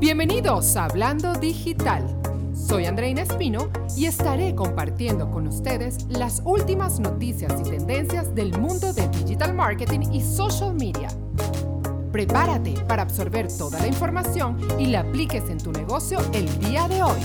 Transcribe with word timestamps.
Bienvenidos 0.00 0.76
a 0.76 0.84
Hablando 0.84 1.32
Digital. 1.32 2.06
Soy 2.54 2.86
Andreina 2.86 3.22
Espino 3.22 3.68
y 3.96 4.06
estaré 4.06 4.54
compartiendo 4.54 5.28
con 5.28 5.48
ustedes 5.48 6.06
las 6.08 6.40
últimas 6.44 7.00
noticias 7.00 7.52
y 7.60 7.68
tendencias 7.68 8.32
del 8.32 8.56
mundo 8.56 8.92
de 8.92 9.08
digital 9.08 9.54
marketing 9.54 10.12
y 10.12 10.20
social 10.20 10.72
media. 10.74 11.08
Prepárate 12.12 12.74
para 12.86 13.02
absorber 13.02 13.48
toda 13.48 13.80
la 13.80 13.88
información 13.88 14.56
y 14.78 14.86
la 14.86 15.00
apliques 15.00 15.50
en 15.50 15.58
tu 15.58 15.72
negocio 15.72 16.20
el 16.32 16.46
día 16.60 16.86
de 16.86 17.02
hoy. 17.02 17.20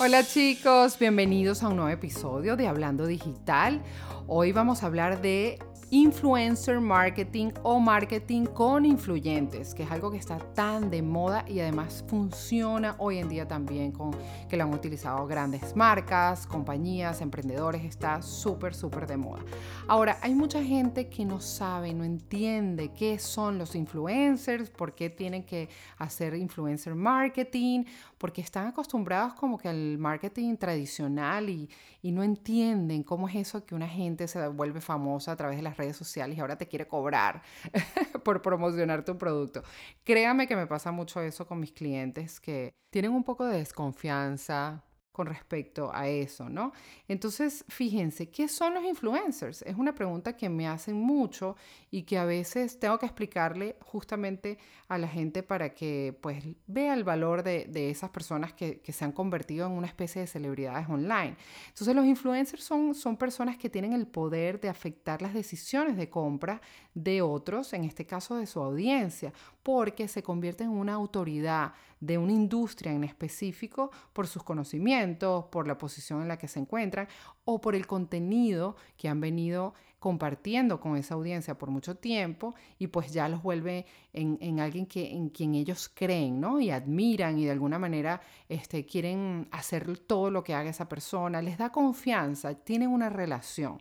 Hola 0.00 0.26
chicos, 0.26 0.98
bienvenidos 0.98 1.62
a 1.62 1.68
un 1.68 1.76
nuevo 1.76 1.90
episodio 1.90 2.56
de 2.56 2.66
Hablando 2.66 3.06
Digital. 3.06 3.82
Hoy 4.26 4.52
vamos 4.52 4.82
a 4.82 4.86
hablar 4.86 5.20
de 5.20 5.58
influencer 5.90 6.80
marketing 6.80 7.50
o 7.62 7.78
marketing 7.78 8.46
con 8.46 8.84
influyentes, 8.84 9.74
que 9.74 9.82
es 9.82 9.90
algo 9.90 10.10
que 10.10 10.18
está 10.18 10.38
tan 10.38 10.90
de 10.90 11.02
moda 11.02 11.44
y 11.48 11.60
además 11.60 12.04
funciona 12.08 12.94
hoy 12.98 13.18
en 13.18 13.28
día 13.28 13.46
también 13.46 13.92
con 13.92 14.10
que 14.48 14.56
lo 14.56 14.64
han 14.64 14.74
utilizado 14.74 15.26
grandes 15.26 15.74
marcas, 15.76 16.46
compañías, 16.46 17.20
emprendedores, 17.20 17.84
está 17.84 18.22
súper, 18.22 18.74
súper 18.74 19.06
de 19.06 19.16
moda. 19.16 19.42
Ahora, 19.88 20.18
hay 20.22 20.34
mucha 20.34 20.62
gente 20.62 21.08
que 21.08 21.24
no 21.24 21.40
sabe, 21.40 21.92
no 21.94 22.04
entiende 22.04 22.92
qué 22.92 23.18
son 23.18 23.58
los 23.58 23.74
influencers, 23.74 24.70
por 24.70 24.94
qué 24.94 25.10
tienen 25.10 25.44
que 25.44 25.68
hacer 25.98 26.34
influencer 26.34 26.94
marketing, 26.94 27.84
porque 28.18 28.40
están 28.40 28.68
acostumbrados 28.68 29.34
como 29.34 29.58
que 29.58 29.68
al 29.68 29.98
marketing 29.98 30.56
tradicional 30.56 31.50
y, 31.50 31.68
no 32.02 32.22
entienden 32.22 33.02
cómo 33.02 33.28
es 33.28 33.34
eso 33.34 33.64
que 33.64 33.74
una 33.74 33.88
gente 33.88 34.28
se 34.28 34.46
vuelve 34.48 34.80
famosa 34.80 35.32
a 35.32 35.36
través 35.36 35.56
de 35.56 35.62
las 35.62 35.73
redes 35.76 35.96
sociales 35.96 36.36
y 36.36 36.40
ahora 36.40 36.56
te 36.56 36.68
quiere 36.68 36.86
cobrar 36.86 37.42
por 38.24 38.42
promocionar 38.42 39.04
tu 39.04 39.16
producto. 39.18 39.62
Créame 40.04 40.46
que 40.46 40.56
me 40.56 40.66
pasa 40.66 40.92
mucho 40.92 41.20
eso 41.20 41.46
con 41.46 41.60
mis 41.60 41.72
clientes 41.72 42.40
que 42.40 42.72
tienen 42.90 43.12
un 43.12 43.24
poco 43.24 43.44
de 43.46 43.58
desconfianza 43.58 44.84
con 45.14 45.28
respecto 45.28 45.92
a 45.94 46.08
eso, 46.08 46.48
¿no? 46.48 46.72
Entonces, 47.06 47.64
fíjense, 47.68 48.30
¿qué 48.30 48.48
son 48.48 48.74
los 48.74 48.82
influencers? 48.82 49.62
Es 49.62 49.76
una 49.76 49.94
pregunta 49.94 50.36
que 50.36 50.48
me 50.48 50.66
hacen 50.66 50.96
mucho 50.96 51.54
y 51.92 52.02
que 52.02 52.18
a 52.18 52.24
veces 52.24 52.80
tengo 52.80 52.98
que 52.98 53.06
explicarle 53.06 53.76
justamente 53.80 54.58
a 54.88 54.98
la 54.98 55.06
gente 55.06 55.44
para 55.44 55.72
que 55.72 56.18
pues 56.20 56.44
vea 56.66 56.94
el 56.94 57.04
valor 57.04 57.44
de, 57.44 57.90
esas 57.90 58.10
personas 58.10 58.54
que, 58.54 58.80
se 58.84 59.04
han 59.04 59.12
convertido 59.12 59.68
en 59.68 59.74
una 59.74 59.86
especie 59.86 60.20
de 60.20 60.26
celebridades 60.26 60.88
online. 60.88 61.36
Entonces, 61.68 61.94
los 61.94 62.06
influencers 62.06 62.64
son, 62.64 62.92
son 62.92 63.16
personas 63.16 63.56
que 63.56 63.70
tienen 63.70 63.92
el 63.92 64.08
poder 64.08 64.58
de 64.58 64.68
afectar 64.68 65.22
las 65.22 65.32
decisiones 65.32 65.96
de 65.96 66.10
compra 66.10 66.60
de 66.92 67.22
otros, 67.22 67.72
en 67.72 67.84
este 67.84 68.04
caso 68.04 68.36
de 68.36 68.46
su 68.46 68.58
audiencia, 68.58 69.32
porque 69.62 70.08
se 70.08 70.24
convierten 70.24 70.72
en 70.72 70.76
una 70.76 70.94
autoridad 70.94 71.72
de 72.04 72.18
una 72.18 72.32
industria 72.32 72.92
en 72.92 73.04
específico 73.04 73.90
por 74.12 74.26
sus 74.26 74.42
conocimientos, 74.42 75.46
por 75.46 75.66
la 75.66 75.78
posición 75.78 76.22
en 76.22 76.28
la 76.28 76.38
que 76.38 76.48
se 76.48 76.60
encuentran 76.60 77.08
o 77.44 77.60
por 77.60 77.74
el 77.74 77.86
contenido 77.86 78.76
que 78.96 79.08
han 79.08 79.20
venido 79.20 79.74
compartiendo 80.04 80.80
con 80.80 80.98
esa 80.98 81.14
audiencia 81.14 81.56
por 81.56 81.70
mucho 81.70 81.96
tiempo 81.96 82.54
y 82.78 82.88
pues 82.88 83.10
ya 83.10 83.26
los 83.26 83.42
vuelve 83.42 83.86
en, 84.12 84.60
alguien 84.60 84.84
que, 84.84 85.10
en 85.10 85.30
quien 85.30 85.54
ellos 85.54 85.90
creen, 85.94 86.40
¿no? 86.40 86.60
Y 86.60 86.70
admiran 86.70 87.38
y 87.38 87.46
de 87.46 87.52
alguna 87.52 87.78
manera 87.78 88.20
este, 88.46 88.84
quieren 88.84 89.48
hacer 89.50 89.96
todo 89.96 90.30
lo 90.30 90.44
que 90.44 90.52
haga 90.52 90.68
esa 90.68 90.90
persona, 90.90 91.40
les 91.40 91.56
da 91.56 91.72
confianza, 91.72 92.52
tienen 92.52 92.90
una 92.90 93.08
relación. 93.08 93.78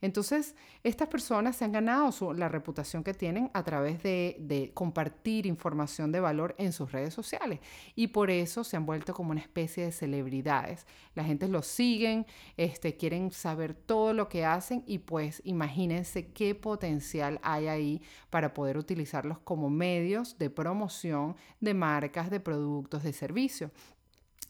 Entonces, 0.00 0.54
estas 0.84 1.08
personas 1.08 1.56
se 1.56 1.64
han 1.64 1.72
ganado 1.72 2.32
la 2.34 2.48
reputación 2.48 3.02
que 3.02 3.14
tienen 3.14 3.50
a 3.52 3.64
través 3.64 4.02
de, 4.02 4.70
compartir 4.74 5.46
información 5.46 6.12
de 6.12 6.20
valor 6.20 6.54
en 6.58 6.72
sus 6.72 6.92
redes 6.92 7.14
sociales 7.14 7.60
y 7.94 8.08
por 8.08 8.30
eso 8.30 8.64
se 8.64 8.76
han 8.76 8.86
vuelto 8.86 9.12
como 9.12 9.32
una 9.32 9.40
especie 9.40 9.84
de 9.84 9.92
celebridades. 9.92 10.86
La 11.14 11.24
gente 11.24 11.48
los 11.48 11.66
siguen, 11.66 12.26
este, 12.56 12.96
quieren 12.96 13.32
saber 13.32 13.74
todo 13.74 14.12
lo 14.12 14.28
que 14.28 14.44
hacen 14.44 14.84
y 14.86 14.98
pues 14.98 15.42
imagínense 15.44 16.32
qué 16.32 16.54
potencial 16.54 17.40
hay 17.42 17.66
ahí 17.66 18.02
para 18.30 18.54
poder 18.54 18.78
utilizarlos 18.78 19.38
como 19.40 19.68
medios 19.70 20.38
de 20.38 20.50
promoción 20.50 21.36
de 21.60 21.74
marcas, 21.74 22.30
de 22.30 22.40
productos, 22.40 23.02
de 23.02 23.12
servicios. 23.12 23.70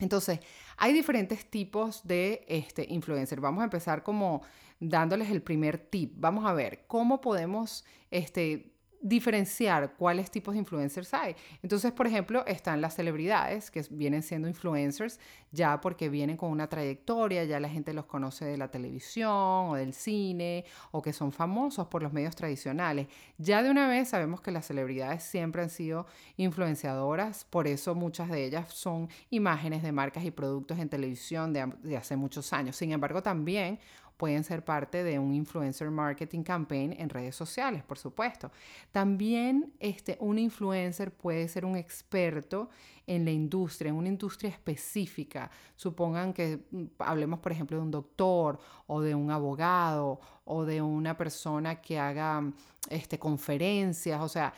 Entonces, 0.01 0.39
hay 0.77 0.93
diferentes 0.93 1.51
tipos 1.51 2.07
de 2.07 2.45
este, 2.49 2.87
influencer. 2.89 3.41
Vamos 3.41 3.63
a 3.63 3.65
empezar 3.65 4.03
como 4.03 4.43
dándoles 4.81 5.31
el 5.31 5.43
primer 5.43 5.79
tip. 5.79 6.15
Vamos 6.17 6.47
a 6.47 6.53
ver 6.53 6.85
cómo 6.87 7.21
podemos 7.21 7.85
este, 8.11 8.73
diferenciar 9.01 9.95
cuáles 9.97 10.31
tipos 10.31 10.55
de 10.55 10.61
influencers 10.61 11.15
hay. 11.15 11.37
Entonces, 11.63 11.93
por 11.93 12.07
ejemplo, 12.07 12.45
están 12.47 12.81
las 12.81 12.95
celebridades, 12.97 13.71
que 13.71 13.85
vienen 13.91 14.23
siendo 14.23 14.49
influencers 14.49 15.21
ya 15.51 15.81
porque 15.81 16.09
vienen 16.09 16.37
con 16.37 16.51
una 16.51 16.69
trayectoria, 16.69 17.45
ya 17.45 17.61
la 17.61 17.69
gente 17.69 17.95
los 17.95 18.07
conoce 18.07 18.45
de 18.45 18.59
la 18.59 18.71
televisión 18.71 19.31
o 19.71 19.75
del 19.75 19.95
cine, 19.95 20.65
o 20.91 21.01
que 21.01 21.13
son 21.13 21.33
famosos 21.33 21.87
por 21.87 22.03
los 22.03 22.13
medios 22.13 22.35
tradicionales. 22.37 23.07
Ya 23.39 23.63
de 23.63 23.71
una 23.71 23.89
vez 23.89 24.09
sabemos 24.09 24.41
que 24.41 24.51
las 24.51 24.67
celebridades 24.67 25.23
siempre 25.23 25.63
han 25.63 25.71
sido 25.71 26.07
influenciadoras, 26.37 27.45
por 27.45 27.67
eso 27.67 27.95
muchas 27.95 28.29
de 28.29 28.45
ellas 28.45 28.73
son 28.73 29.09
imágenes 29.31 29.83
de 29.83 29.93
marcas 29.93 30.25
y 30.25 30.31
productos 30.31 30.79
en 30.79 30.89
televisión 30.89 31.53
de, 31.53 31.73
de 31.83 31.97
hace 31.97 32.17
muchos 32.17 32.53
años. 32.53 32.77
Sin 32.77 32.93
embargo, 32.93 33.23
también 33.23 33.79
pueden 34.19 34.43
ser 34.43 34.65
parte 34.65 35.05
de 35.05 35.19
un 35.19 35.33
influencer 35.33 35.91
marketing 35.91 36.43
campaign 36.43 36.93
en 36.99 37.09
redes 37.09 37.37
sociales, 37.37 37.85
por 37.85 37.99
supuesto. 37.99 38.51
También 38.91 39.73
este, 39.79 40.19
un 40.21 40.39
influencer 40.39 41.13
puede 41.13 41.47
ser 41.49 41.65
un 41.65 41.77
experto 41.77 42.69
en 43.07 43.25
la 43.25 43.31
industria, 43.31 43.91
en 43.91 43.95
una 43.95 44.09
industria 44.09 44.51
específica. 44.51 45.51
Supongan 45.77 46.35
que 46.35 46.67
mm, 46.71 46.85
hablemos, 46.99 47.39
por 47.39 47.53
ejemplo, 47.53 47.77
de 47.77 47.83
un 47.85 47.93
doctor 47.93 48.59
o 48.89 49.01
de 49.01 49.15
un 49.15 49.31
abogado 49.31 50.21
o 50.45 50.65
de 50.65 50.83
una 50.83 51.17
persona 51.17 51.81
que 51.81 51.99
haga 51.99 52.43
este, 52.91 53.21
conferencias, 53.21 54.21
o 54.21 54.29
sea, 54.29 54.53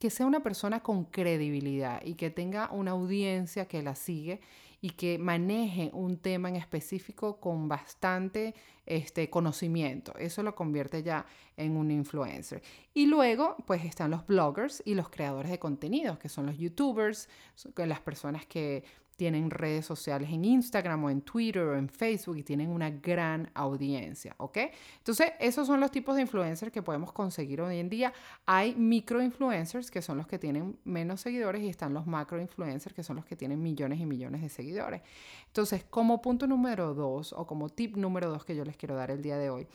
que 0.00 0.10
sea 0.10 0.26
una 0.26 0.42
persona 0.42 0.80
con 0.80 1.04
credibilidad 1.04 2.02
y 2.04 2.14
que 2.14 2.30
tenga 2.30 2.68
una 2.72 2.90
audiencia 2.90 3.68
que 3.68 3.80
la 3.80 3.94
sigue 3.94 4.40
y 4.84 4.90
que 4.90 5.16
maneje 5.16 5.90
un 5.94 6.18
tema 6.18 6.48
en 6.48 6.56
específico 6.56 7.38
con 7.40 7.68
bastante 7.68 8.54
este, 8.84 9.30
conocimiento. 9.30 10.12
Eso 10.18 10.42
lo 10.42 10.56
convierte 10.56 11.04
ya 11.04 11.24
en 11.56 11.76
un 11.76 11.92
influencer. 11.92 12.60
Y 12.92 13.06
luego, 13.06 13.56
pues 13.64 13.84
están 13.84 14.10
los 14.10 14.26
bloggers 14.26 14.82
y 14.84 14.94
los 14.94 15.08
creadores 15.08 15.52
de 15.52 15.60
contenidos, 15.60 16.18
que 16.18 16.28
son 16.28 16.46
los 16.46 16.58
youtubers, 16.58 17.28
las 17.76 18.00
personas 18.00 18.44
que 18.44 18.82
tienen 19.22 19.52
redes 19.52 19.86
sociales 19.86 20.30
en 20.32 20.44
Instagram 20.44 21.04
o 21.04 21.08
en 21.08 21.20
Twitter 21.22 21.62
o 21.62 21.76
en 21.76 21.88
Facebook 21.88 22.38
y 22.38 22.42
tienen 22.42 22.70
una 22.70 22.90
gran 22.90 23.48
audiencia, 23.54 24.34
¿ok? 24.38 24.58
Entonces, 24.98 25.30
esos 25.38 25.68
son 25.68 25.78
los 25.78 25.92
tipos 25.92 26.16
de 26.16 26.22
influencers 26.22 26.72
que 26.72 26.82
podemos 26.82 27.12
conseguir 27.12 27.60
hoy 27.60 27.78
en 27.78 27.88
día. 27.88 28.12
Hay 28.46 28.74
micro 28.74 29.22
influencers 29.22 29.92
que 29.92 30.02
son 30.02 30.18
los 30.18 30.26
que 30.26 30.40
tienen 30.40 30.76
menos 30.82 31.20
seguidores 31.20 31.62
y 31.62 31.68
están 31.68 31.94
los 31.94 32.04
macro 32.04 32.40
influencers 32.40 32.92
que 32.96 33.04
son 33.04 33.14
los 33.14 33.24
que 33.24 33.36
tienen 33.36 33.62
millones 33.62 34.00
y 34.00 34.06
millones 34.06 34.42
de 34.42 34.48
seguidores. 34.48 35.02
Entonces, 35.46 35.84
como 35.84 36.20
punto 36.20 36.48
número 36.48 36.92
dos 36.92 37.32
o 37.32 37.46
como 37.46 37.68
tip 37.68 37.96
número 37.96 38.28
dos 38.28 38.44
que 38.44 38.56
yo 38.56 38.64
les 38.64 38.76
quiero 38.76 38.96
dar 38.96 39.12
el 39.12 39.22
día 39.22 39.38
de 39.38 39.50
hoy, 39.50 39.68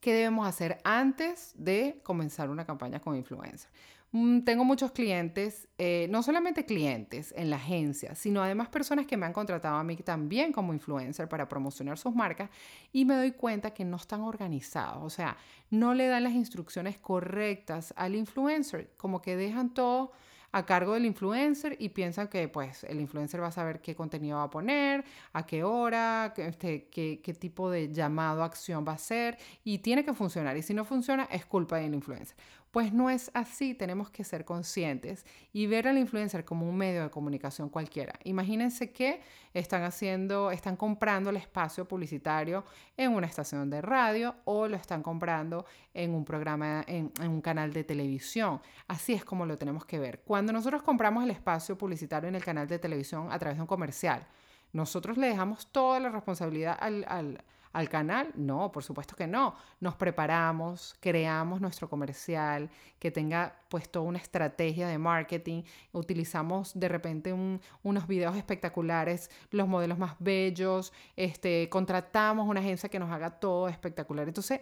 ¿qué 0.00 0.14
debemos 0.14 0.46
hacer 0.46 0.78
antes 0.84 1.54
de 1.56 1.98
comenzar 2.04 2.50
una 2.50 2.64
campaña 2.64 3.00
con 3.00 3.16
influencers? 3.16 3.68
Mm, 4.16 4.42
tengo 4.42 4.64
muchos 4.64 4.92
clientes, 4.92 5.66
eh, 5.76 6.06
no 6.08 6.22
solamente 6.22 6.64
clientes 6.64 7.34
en 7.36 7.50
la 7.50 7.56
agencia, 7.56 8.14
sino 8.14 8.44
además 8.44 8.68
personas 8.68 9.06
que 9.06 9.16
me 9.16 9.26
han 9.26 9.32
contratado 9.32 9.76
a 9.76 9.82
mí 9.82 9.96
también 9.96 10.52
como 10.52 10.72
influencer 10.72 11.28
para 11.28 11.48
promocionar 11.48 11.98
sus 11.98 12.14
marcas 12.14 12.48
y 12.92 13.04
me 13.06 13.16
doy 13.16 13.32
cuenta 13.32 13.72
que 13.74 13.84
no 13.84 13.96
están 13.96 14.20
organizados, 14.20 15.02
o 15.02 15.10
sea, 15.10 15.36
no 15.70 15.94
le 15.94 16.06
dan 16.06 16.22
las 16.22 16.34
instrucciones 16.34 16.96
correctas 16.96 17.92
al 17.96 18.14
influencer, 18.14 18.92
como 18.96 19.20
que 19.20 19.34
dejan 19.34 19.74
todo 19.74 20.12
a 20.52 20.64
cargo 20.64 20.94
del 20.94 21.06
influencer 21.06 21.76
y 21.80 21.88
piensan 21.88 22.28
que 22.28 22.46
pues 22.46 22.84
el 22.84 23.00
influencer 23.00 23.42
va 23.42 23.48
a 23.48 23.50
saber 23.50 23.80
qué 23.80 23.96
contenido 23.96 24.36
va 24.36 24.44
a 24.44 24.50
poner, 24.50 25.04
a 25.32 25.44
qué 25.44 25.64
hora, 25.64 26.32
este, 26.36 26.86
qué, 26.86 27.20
qué 27.20 27.34
tipo 27.34 27.68
de 27.68 27.92
llamado 27.92 28.44
a 28.44 28.46
acción 28.46 28.84
va 28.86 28.92
a 28.92 28.98
ser 28.98 29.36
y 29.64 29.78
tiene 29.78 30.04
que 30.04 30.14
funcionar 30.14 30.56
y 30.56 30.62
si 30.62 30.72
no 30.72 30.84
funciona 30.84 31.24
es 31.32 31.44
culpa 31.44 31.78
del 31.78 31.94
influencer. 31.94 32.36
Pues 32.74 32.92
no 32.92 33.08
es 33.08 33.30
así, 33.34 33.72
tenemos 33.72 34.10
que 34.10 34.24
ser 34.24 34.44
conscientes 34.44 35.24
y 35.52 35.68
ver 35.68 35.86
al 35.86 35.96
influencer 35.96 36.44
como 36.44 36.68
un 36.68 36.76
medio 36.76 37.04
de 37.04 37.08
comunicación 37.08 37.68
cualquiera. 37.68 38.18
Imagínense 38.24 38.90
que 38.90 39.20
están 39.52 39.84
haciendo, 39.84 40.50
están 40.50 40.74
comprando 40.74 41.30
el 41.30 41.36
espacio 41.36 41.86
publicitario 41.86 42.64
en 42.96 43.12
una 43.12 43.28
estación 43.28 43.70
de 43.70 43.80
radio 43.80 44.34
o 44.44 44.66
lo 44.66 44.74
están 44.74 45.04
comprando 45.04 45.66
en 45.94 46.16
un 46.16 46.24
programa, 46.24 46.82
en, 46.88 47.12
un 47.20 47.40
canal 47.40 47.72
de 47.72 47.84
televisión. 47.84 48.60
Así 48.88 49.12
es 49.12 49.24
como 49.24 49.46
lo 49.46 49.56
tenemos 49.56 49.84
que 49.84 50.00
ver. 50.00 50.22
Cuando 50.24 50.52
nosotros 50.52 50.82
compramos 50.82 51.22
el 51.22 51.30
espacio 51.30 51.78
publicitario 51.78 52.28
en 52.28 52.34
el 52.34 52.44
canal 52.44 52.66
de 52.66 52.80
televisión 52.80 53.28
a 53.30 53.38
través 53.38 53.56
de 53.56 53.62
un 53.62 53.68
comercial, 53.68 54.26
nosotros 54.72 55.16
le 55.16 55.28
dejamos 55.28 55.68
toda 55.68 56.00
la 56.00 56.08
responsabilidad 56.08 56.76
al, 56.80 57.04
al 57.06 57.44
al 57.74 57.88
canal? 57.88 58.30
No, 58.34 58.72
por 58.72 58.82
supuesto 58.82 59.14
que 59.14 59.26
no. 59.26 59.54
Nos 59.80 59.96
preparamos, 59.96 60.96
creamos 61.00 61.60
nuestro 61.60 61.90
comercial, 61.90 62.70
que 62.98 63.10
tenga 63.10 63.54
pues 63.68 63.90
toda 63.90 64.06
una 64.06 64.18
estrategia 64.18 64.88
de 64.88 64.96
marketing, 64.96 65.62
utilizamos 65.92 66.72
de 66.78 66.88
repente 66.88 67.34
unos 67.82 68.06
videos 68.06 68.36
espectaculares, 68.36 69.30
los 69.50 69.68
modelos 69.68 69.98
más 69.98 70.14
bellos, 70.20 70.92
este, 71.16 71.68
contratamos 71.68 72.48
una 72.48 72.60
agencia 72.60 72.88
que 72.88 72.98
nos 72.98 73.10
haga 73.10 73.30
todo 73.30 73.68
espectacular. 73.68 74.26
Entonces, 74.28 74.60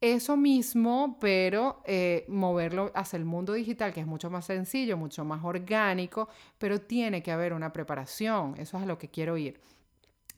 eso 0.00 0.36
mismo, 0.36 1.18
pero 1.20 1.82
eh, 1.84 2.24
moverlo 2.28 2.92
hacia 2.94 3.16
el 3.16 3.24
mundo 3.24 3.52
digital, 3.52 3.92
que 3.92 4.00
es 4.00 4.06
mucho 4.06 4.30
más 4.30 4.46
sencillo, 4.46 4.96
mucho 4.96 5.24
más 5.24 5.44
orgánico, 5.44 6.28
pero 6.56 6.80
tiene 6.80 7.22
que 7.22 7.32
haber 7.32 7.52
una 7.52 7.72
preparación. 7.72 8.54
Eso 8.58 8.76
es 8.78 8.84
a 8.84 8.86
lo 8.86 8.96
que 8.96 9.08
quiero 9.08 9.36
ir. 9.36 9.60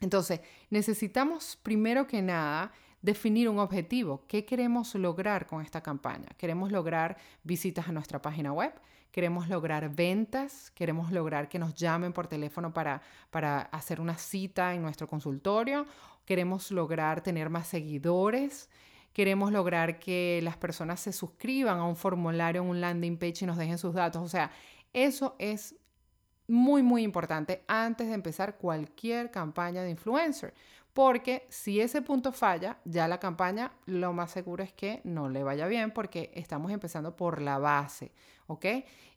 Entonces, 0.01 0.41
necesitamos 0.71 1.59
primero 1.63 2.07
que 2.07 2.23
nada 2.23 2.73
definir 3.03 3.49
un 3.49 3.59
objetivo. 3.59 4.25
¿Qué 4.27 4.45
queremos 4.45 4.95
lograr 4.95 5.47
con 5.47 5.63
esta 5.63 5.83
campaña? 5.83 6.29
¿Queremos 6.37 6.73
lograr 6.73 7.17
visitas 7.45 7.89
a 7.89 7.93
nuestra 7.93 8.21
página 8.21 8.53
web? 8.53 8.73
¿Queremos 9.11 9.49
lograr 9.49 9.95
ventas? 9.95 10.71
¿Queremos 10.71 11.11
lograr 11.11 11.49
que 11.49 11.59
nos 11.59 11.75
llamen 11.75 12.13
por 12.13 12.29
teléfono 12.29 12.73
para, 12.73 13.03
para 13.31 13.61
hacer 13.63 14.01
una 14.01 14.17
cita 14.17 14.75
en 14.75 14.83
nuestro 14.83 15.07
consultorio? 15.09 15.87
¿Queremos 16.25 16.71
lograr 16.71 17.23
tener 17.23 17.51
más 17.51 17.67
seguidores? 17.67 18.69
queremos 19.13 19.53
lograr 19.53 19.99
que 19.99 20.41
las 20.43 20.57
personas 20.57 21.01
se 21.01 21.13
suscriban 21.13 21.79
a 21.79 21.85
un 21.85 21.97
formulario, 21.97 22.63
en 22.63 22.69
un 22.69 22.81
landing 22.81 23.19
page 23.19 23.43
y 23.43 23.47
nos 23.47 23.57
dejen 23.57 23.79
sus 23.79 23.95
datos. 23.95 24.23
O 24.23 24.29
sea, 24.29 24.51
eso 24.93 25.37
es 25.39 25.75
muy, 26.51 26.83
muy 26.83 27.03
importante 27.03 27.63
antes 27.69 28.09
de 28.09 28.15
empezar 28.15 28.57
cualquier 28.59 29.31
campaña 29.31 29.83
de 29.83 29.91
influencer. 29.91 30.53
Porque 30.93 31.47
si 31.49 31.81
ese 31.81 32.03
punto 32.03 32.33
falla, 32.33 32.79
ya 32.85 33.07
la 33.07 33.21
campaña 33.21 33.73
lo 33.87 34.13
más 34.13 34.33
seguro 34.33 34.65
es 34.65 34.73
que 34.73 35.01
no 35.05 35.29
le 35.29 35.45
vaya 35.45 35.69
bien 35.69 35.93
porque 35.93 36.33
estamos 36.35 36.73
empezando 36.73 37.15
por 37.15 37.41
la 37.41 37.59
base, 37.59 38.13
¿ok? 38.49 38.67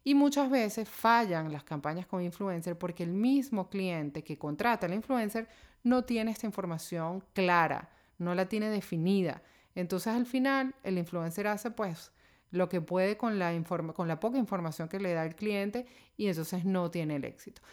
Y 0.04 0.14
muchas 0.14 0.50
veces 0.50 0.88
fallan 0.88 1.52
las 1.52 1.64
campañas 1.64 2.06
con 2.06 2.22
influencer 2.22 2.78
porque 2.78 3.04
el 3.04 3.12
mismo 3.12 3.70
cliente 3.70 4.24
que 4.24 4.38
contrata 4.38 4.86
al 4.86 4.94
influencer 4.94 5.48
no 5.82 6.04
tiene 6.04 6.32
esta 6.32 6.46
información 6.46 7.24
clara, 7.34 7.90
no 8.20 8.36
la 8.36 8.48
tiene 8.48 8.70
definida. 8.70 9.42
Entonces 9.74 10.14
al 10.14 10.28
final 10.28 10.76
el 10.84 11.00
influencer 11.00 11.48
hace 11.48 11.72
pues 11.72 12.12
lo 12.54 12.70
que 12.70 12.82
puede 12.82 13.18
con 13.18 13.40
la, 13.40 13.52
con 13.96 14.08
la 14.08 14.20
poca 14.20 14.38
información 14.38 14.88
que 14.88 15.00
le 15.00 15.14
da 15.14 15.26
el 15.26 15.36
cliente 15.36 15.88
y 16.16 16.28
entonces 16.28 16.66
no 16.66 16.92
tiene 16.92 17.16
el 17.16 17.26
éxito 17.26 17.64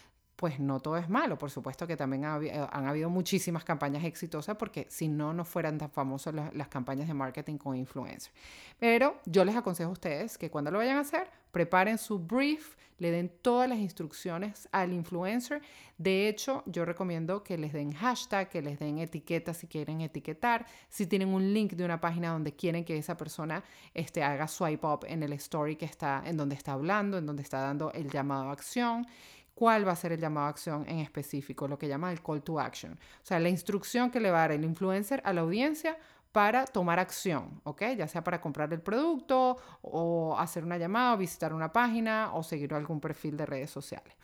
pues 0.41 0.59
no 0.59 0.81
todo 0.81 0.97
es 0.97 1.07
malo. 1.11 1.37
Por 1.37 1.51
supuesto 1.51 1.87
que 1.87 1.99
también 1.99 2.25
eh, 2.25 2.67
han 2.73 2.87
habido 2.87 3.11
muchísimas 3.11 3.63
campañas 3.63 4.05
exitosas 4.05 4.57
porque 4.57 4.87
si 4.89 5.07
no, 5.07 5.35
no 5.35 5.45
fueran 5.45 5.77
tan 5.77 5.91
famosas 5.91 6.35
las, 6.35 6.69
campañas 6.69 7.09
de 7.09 7.13
marketing 7.13 7.59
con 7.59 7.77
influencers. 7.77 8.33
Pero 8.79 9.21
yo 9.27 9.45
les 9.45 9.55
aconsejo 9.55 9.91
a 9.91 9.93
ustedes 9.93 10.39
que 10.39 10.51
cuando 10.51 10.71
lo 10.71 10.79
vayan 10.79 10.97
a 10.97 11.01
hacer, 11.01 11.31
preparen 11.53 11.99
su 11.99 12.19
brief, 12.19 12.77
le 12.97 13.11
den 13.11 13.31
todas 13.43 13.69
las 13.69 13.81
instrucciones 13.81 14.67
al 14.73 14.95
influencer. 14.95 15.61
De 15.99 16.27
hecho, 16.29 16.63
yo 16.65 16.87
recomiendo 16.87 17.45
que 17.45 17.59
les 17.59 17.75
den 17.75 17.93
hashtag, 17.93 18.49
que 18.49 18.63
les 18.63 18.79
den 18.79 18.99
etiquetas 18.99 19.59
si 19.59 19.67
quieren 19.67 20.01
etiquetar, 20.01 20.65
si 20.89 21.07
tienen 21.07 21.29
un 21.29 21.53
link 21.53 21.73
de 21.73 21.85
una 21.85 22.01
página 22.01 22.31
donde 22.31 22.57
quieren 22.57 22.83
que 22.87 22.97
esa 22.97 23.19
persona 23.19 23.63
este, 23.93 24.23
haga 24.23 24.49
swipe 24.49 24.87
up 24.87 25.05
en 25.07 25.23
el 25.23 25.35
story 25.35 25.77
que 25.77 25.85
está, 25.85 26.23
en 26.25 26.39
donde 26.39 26.55
está 26.55 26.73
hablando, 26.73 27.19
en 27.19 27.27
donde 27.27 27.43
está 27.43 27.61
dando 27.61 27.93
el 27.93 28.09
llamado 28.09 28.49
a 28.49 28.53
acción 28.53 29.07
cuál 29.61 29.87
va 29.87 29.93
a 29.93 29.97
ser 29.97 30.12
el 30.12 30.21
llamado 30.21 30.47
a 30.47 30.49
acción 30.49 30.87
en 30.89 31.01
específico, 31.01 31.69
lo 31.69 31.79
que 31.79 31.87
llama 31.87 32.11
el 32.11 32.23
call 32.23 32.43
to 32.43 32.59
action. 32.59 32.95
O 32.95 33.27
sea, 33.27 33.39
la 33.39 33.51
instrucción 33.51 34.11
que 34.11 34.19
le 34.19 34.31
va 34.31 34.39
a 34.39 34.41
dar 34.41 34.53
el 34.53 34.65
influencer 34.65 35.21
a 35.23 35.35
la 35.35 35.43
audiencia 35.43 35.99
para 36.33 36.65
tomar 36.65 36.99
acción, 36.99 37.61
¿ok? 37.65 37.83
Ya 37.95 38.09
sea 38.09 38.25
para 38.25 38.41
comprar 38.41 38.73
el 38.73 38.81
producto 38.81 39.59
o 39.83 40.35
hacer 40.39 40.65
una 40.65 40.79
llamada 40.79 41.12
o 41.12 41.19
visitar 41.19 41.53
una 41.53 41.75
página 41.75 42.31
o 42.33 42.43
seguir 42.43 42.73
algún 42.73 43.01
perfil 43.01 43.37
de 43.37 43.45
redes 43.45 43.69
sociales. 43.71 44.15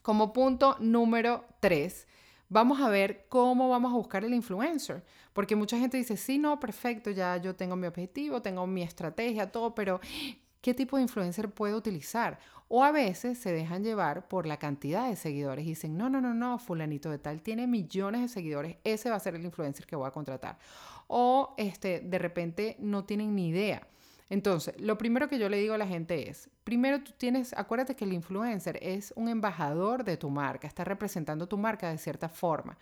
Como 0.00 0.32
punto 0.32 0.76
número 0.80 1.44
tres, 1.60 2.08
vamos 2.48 2.80
a 2.80 2.88
ver 2.88 3.26
cómo 3.28 3.68
vamos 3.68 3.92
a 3.92 3.96
buscar 3.96 4.24
el 4.24 4.32
influencer. 4.32 5.04
Porque 5.34 5.56
mucha 5.56 5.78
gente 5.78 5.98
dice, 5.98 6.16
sí, 6.16 6.38
no, 6.38 6.58
perfecto, 6.58 7.10
ya 7.10 7.36
yo 7.36 7.54
tengo 7.54 7.76
mi 7.76 7.86
objetivo, 7.86 8.40
tengo 8.40 8.66
mi 8.66 8.82
estrategia, 8.82 9.52
todo, 9.52 9.74
pero 9.74 10.00
¿qué 10.60 10.74
tipo 10.74 10.96
de 10.96 11.02
influencer 11.02 11.50
puedo 11.50 11.76
utilizar? 11.76 12.38
O 12.68 12.84
a 12.84 12.92
veces 12.92 13.38
se 13.38 13.52
dejan 13.52 13.82
llevar 13.82 14.28
por 14.28 14.46
la 14.46 14.58
cantidad 14.58 15.08
de 15.08 15.16
seguidores 15.16 15.64
y 15.64 15.70
dicen, 15.70 15.96
no, 15.96 16.10
no, 16.10 16.20
no, 16.20 16.34
no, 16.34 16.58
fulanito 16.58 17.10
de 17.10 17.18
tal 17.18 17.40
tiene 17.40 17.66
millones 17.66 18.20
de 18.20 18.28
seguidores, 18.28 18.76
ese 18.84 19.08
va 19.08 19.16
a 19.16 19.20
ser 19.20 19.34
el 19.34 19.44
influencer 19.44 19.86
que 19.86 19.96
voy 19.96 20.06
a 20.06 20.12
contratar. 20.12 20.58
O 21.06 21.54
este, 21.56 22.00
de 22.00 22.18
repente 22.18 22.76
no 22.78 23.04
tienen 23.04 23.34
ni 23.34 23.48
idea. 23.48 23.86
Entonces, 24.30 24.78
lo 24.78 24.98
primero 24.98 25.28
que 25.28 25.38
yo 25.38 25.48
le 25.48 25.56
digo 25.56 25.74
a 25.74 25.78
la 25.78 25.86
gente 25.86 26.28
es, 26.28 26.50
primero 26.64 27.02
tú 27.02 27.12
tienes, 27.16 27.54
acuérdate 27.54 27.96
que 27.96 28.04
el 28.04 28.12
influencer 28.12 28.78
es 28.82 29.14
un 29.16 29.28
embajador 29.28 30.04
de 30.04 30.18
tu 30.18 30.28
marca, 30.28 30.68
está 30.68 30.84
representando 30.84 31.48
tu 31.48 31.56
marca 31.56 31.88
de 31.88 31.96
cierta 31.96 32.28
forma. 32.28 32.76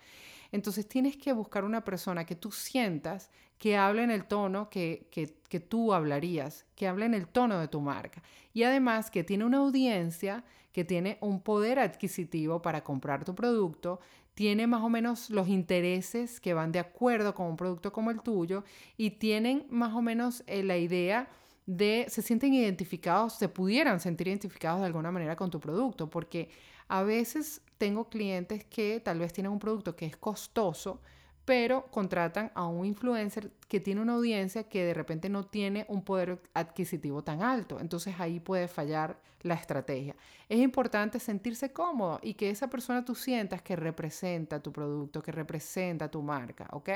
Entonces 0.51 0.87
tienes 0.87 1.17
que 1.17 1.33
buscar 1.33 1.63
una 1.63 1.83
persona 1.83 2.25
que 2.25 2.35
tú 2.35 2.51
sientas 2.51 3.29
que 3.57 3.77
hable 3.77 4.03
en 4.03 4.11
el 4.11 4.25
tono 4.25 4.69
que, 4.69 5.07
que, 5.11 5.59
tú 5.59 5.93
hablarías, 5.93 6.65
que 6.75 6.87
hable 6.87 7.05
en 7.05 7.13
el 7.13 7.27
tono 7.27 7.59
de 7.59 7.67
tu 7.67 7.81
marca. 7.81 8.21
Y 8.53 8.63
además 8.63 9.09
que 9.09 9.23
tiene 9.23 9.45
una 9.45 9.57
audiencia 9.57 10.43
que 10.71 10.85
tiene 10.85 11.17
un 11.21 11.41
poder 11.41 11.79
adquisitivo 11.79 12.61
para 12.61 12.83
comprar 12.83 13.25
tu 13.25 13.33
producto, 13.33 13.99
tiene 14.35 14.67
más 14.67 14.83
o 14.83 14.89
menos 14.89 15.31
los 15.31 15.47
intereses 15.47 16.39
que 16.39 16.53
van 16.53 16.71
de 16.71 16.77
acuerdo 16.77 17.33
con 17.33 17.47
un 17.47 17.57
producto 17.57 17.91
como 17.91 18.11
el 18.11 18.21
tuyo 18.21 18.63
y 18.95 19.11
tienen 19.11 19.65
más 19.71 19.95
o 19.95 20.01
menos 20.03 20.43
eh, 20.45 20.61
la 20.61 20.77
idea 20.77 21.27
de, 21.65 22.05
se 22.07 22.21
sienten 22.21 22.53
identificados, 22.53 23.33
se 23.33 23.49
pudieran 23.49 23.99
sentir 23.99 24.27
identificados 24.27 24.81
de 24.81 24.85
alguna 24.85 25.11
manera 25.11 25.35
con 25.35 25.49
tu 25.49 25.59
producto, 25.59 26.07
porque 26.09 26.49
a 26.87 27.03
veces 27.03 27.61
tengo 27.77 28.09
clientes 28.09 28.63
que 28.65 28.99
tal 28.99 29.19
vez 29.19 29.33
tienen 29.33 29.51
un 29.51 29.59
producto 29.59 29.95
que 29.95 30.05
es 30.05 30.17
costoso, 30.17 31.01
pero 31.45 31.85
contratan 31.91 32.51
a 32.55 32.65
un 32.67 32.85
influencer 32.85 33.51
que 33.69 33.79
tiene 33.79 34.01
una 34.01 34.15
audiencia 34.15 34.67
que 34.67 34.83
de 34.83 34.93
repente 34.93 35.29
no 35.29 35.45
tiene 35.45 35.85
un 35.87 36.03
poder 36.03 36.41
adquisitivo 36.53 37.23
tan 37.23 37.41
alto. 37.41 37.79
Entonces 37.79 38.15
ahí 38.19 38.41
puede 38.41 38.67
fallar 38.67 39.17
la 39.43 39.53
estrategia. 39.53 40.15
Es 40.49 40.59
importante 40.59 41.19
sentirse 41.19 41.71
cómodo 41.71 42.19
y 42.21 42.33
que 42.33 42.49
esa 42.49 42.69
persona 42.69 43.05
tú 43.05 43.15
sientas 43.15 43.61
que 43.61 43.75
representa 43.75 44.61
tu 44.61 44.73
producto, 44.73 45.21
que 45.21 45.31
representa 45.31 46.11
tu 46.11 46.21
marca, 46.21 46.67
¿ok? 46.71 46.89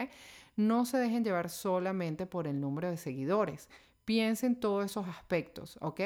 No 0.58 0.86
se 0.86 0.98
dejen 0.98 1.24
llevar 1.24 1.50
solamente 1.50 2.26
por 2.26 2.46
el 2.46 2.60
número 2.60 2.90
de 2.90 2.98
seguidores. 2.98 3.70
Piensen 4.12 4.58
todos 4.58 4.84
esos 4.84 5.08
aspectos, 5.08 5.78
¿ok? 5.80 6.02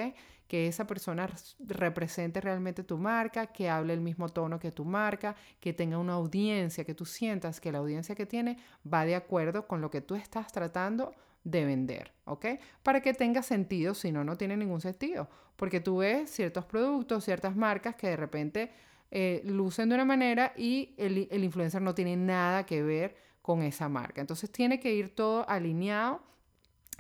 que 0.48 0.68
esa 0.68 0.86
persona 0.86 1.28
represente 1.60 2.40
realmente 2.40 2.84
tu 2.84 3.00
marca, 3.00 3.48
que 3.48 3.68
hable 3.68 3.94
el 3.94 4.02
mismo 4.02 4.30
tono 4.30 4.60
que 4.60 4.72
tu 4.72 4.86
marca, 4.86 5.36
que 5.60 5.74
tenga 5.74 5.98
una 5.98 6.14
audiencia, 6.14 6.84
que 6.84 6.94
tú 6.94 7.04
sientas 7.04 7.60
que 7.60 7.72
la 7.72 7.80
audiencia 7.80 8.14
que 8.14 8.28
tiene 8.28 8.60
va 8.86 9.06
de 9.06 9.16
acuerdo 9.16 9.68
con 9.68 9.82
lo 9.82 9.90
que 9.90 10.02
tú 10.02 10.14
estás 10.14 10.52
tratando 10.52 11.16
de 11.44 11.66
vender, 11.66 12.12
¿ok? 12.26 12.46
Para 12.84 13.02
que 13.02 13.16
tenga 13.16 13.42
sentido, 13.42 13.96
si 13.96 14.12
no, 14.12 14.24
no 14.24 14.38
tiene 14.38 14.56
ningún 14.56 14.82
sentido, 14.82 15.28
porque 15.56 15.80
tú 15.80 15.98
ves 15.98 16.30
ciertos 16.30 16.66
productos, 16.66 17.26
ciertas 17.26 17.56
marcas 17.56 17.96
que 17.96 18.10
de 18.10 18.16
repente 18.16 18.72
eh, 19.10 19.42
lucen 19.46 19.90
de 19.90 19.96
una 19.96 20.06
manera 20.06 20.54
y 20.56 20.94
el, 20.98 21.28
el 21.32 21.44
influencer 21.44 21.82
no 21.82 21.96
tiene 21.96 22.16
nada 22.18 22.68
que 22.68 22.84
ver 22.84 23.16
con 23.42 23.64
esa 23.64 23.90
marca. 23.90 24.22
Entonces 24.22 24.52
tiene 24.52 24.80
que 24.80 24.94
ir 24.94 25.16
todo 25.16 25.48
alineado 25.50 26.22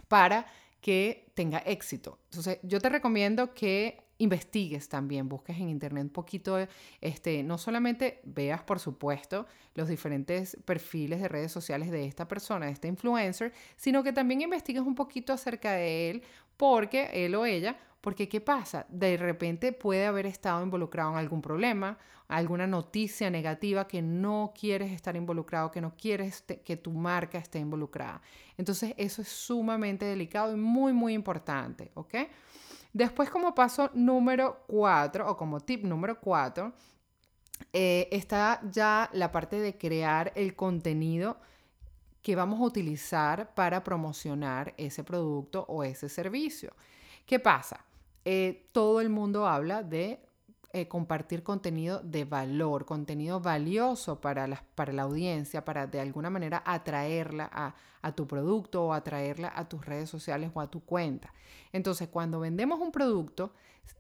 para 0.07 0.45
que 0.85 1.31
tenga 1.33 1.57
éxito. 1.65 2.19
Entonces, 2.25 2.59
yo 2.61 2.79
te 2.79 2.89
recomiendo 2.89 3.55
que 3.55 4.03
investigues 4.19 4.87
también, 4.87 5.27
busques 5.27 5.57
en 5.57 5.67
internet 5.69 6.03
un 6.03 6.09
poquito, 6.11 6.59
este, 7.01 7.41
no 7.41 7.57
solamente 7.57 8.21
veas, 8.23 8.61
por 8.61 8.79
supuesto, 8.79 9.47
los 9.73 9.89
diferentes 9.89 10.55
perfiles 10.63 11.21
de 11.21 11.27
redes 11.27 11.51
sociales 11.51 11.89
de 11.89 12.05
esta 12.05 12.27
persona, 12.27 12.67
de 12.67 12.73
este 12.73 12.87
influencer, 12.87 13.51
sino 13.75 14.03
que 14.03 14.13
también 14.13 14.41
investigues 14.41 14.83
un 14.83 14.93
poquito 14.93 15.33
acerca 15.33 15.71
de 15.71 16.11
él, 16.11 16.21
porque 16.55 17.09
él 17.25 17.33
o 17.33 17.47
ella 17.47 17.79
porque 18.05 18.29
¿qué 18.29 18.39
pasa? 18.39 18.85
De 18.87 19.17
repente 19.17 19.73
puede 19.73 20.05
haber 20.05 20.27
estado 20.27 20.63
involucrado 20.63 21.13
en 21.13 21.17
algún 21.17 21.41
problema, 21.41 21.97
alguna 22.27 22.67
noticia 22.67 23.31
negativa 23.31 23.87
que 23.87 24.03
no 24.03 24.53
quieres 24.55 24.91
estar 24.91 25.15
involucrado, 25.15 25.71
que 25.71 25.81
no 25.81 25.95
quieres 25.95 26.43
que 26.43 26.77
tu 26.77 26.91
marca 26.91 27.39
esté 27.39 27.57
involucrada. 27.57 28.21
Entonces 28.59 28.93
eso 28.97 29.23
es 29.23 29.27
sumamente 29.27 30.05
delicado 30.05 30.53
y 30.53 30.55
muy, 30.55 30.93
muy 30.93 31.13
importante, 31.15 31.89
¿ok? 31.95 32.13
Después 32.93 33.31
como 33.31 33.55
paso 33.55 33.89
número 33.95 34.63
cuatro 34.67 35.27
o 35.27 35.35
como 35.35 35.59
tip 35.59 35.83
número 35.83 36.19
cuatro, 36.19 36.73
eh, 37.73 38.07
está 38.11 38.61
ya 38.69 39.09
la 39.13 39.31
parte 39.31 39.59
de 39.59 39.79
crear 39.79 40.31
el 40.35 40.55
contenido 40.55 41.39
que 42.21 42.35
vamos 42.35 42.59
a 42.59 42.65
utilizar 42.65 43.55
para 43.55 43.83
promocionar 43.83 44.75
ese 44.77 45.03
producto 45.03 45.65
o 45.67 45.83
ese 45.83 46.07
servicio. 46.07 46.71
¿Qué 47.25 47.39
pasa? 47.39 47.84
Eh, 48.25 48.69
todo 48.71 49.01
el 49.01 49.09
mundo 49.09 49.47
habla 49.47 49.83
de 49.83 50.19
eh, 50.73 50.87
compartir 50.89 51.41
contenido 51.41 52.01
de 52.03 52.25
valor, 52.25 52.85
contenido 52.85 53.39
valioso 53.39 54.19
para 54.19 54.47
la, 54.47 54.61
para 54.75 54.91
la 54.91 55.03
audiencia, 55.03 55.63
para 55.63 55.87
de 55.87 56.01
alguna 56.01 56.29
manera 56.29 56.61
atraerla 56.65 57.49
a, 57.53 57.75
a 58.01 58.11
tu 58.13 58.27
producto 58.27 58.87
o 58.87 58.93
atraerla 58.93 59.53
a 59.55 59.69
tus 59.69 59.85
redes 59.85 60.09
sociales 60.09 60.51
o 60.53 60.59
a 60.59 60.69
tu 60.69 60.83
cuenta. 60.83 61.33
Entonces, 61.71 62.09
cuando 62.09 62.41
vendemos 62.41 62.81
un 62.81 62.91
producto, 62.91 63.53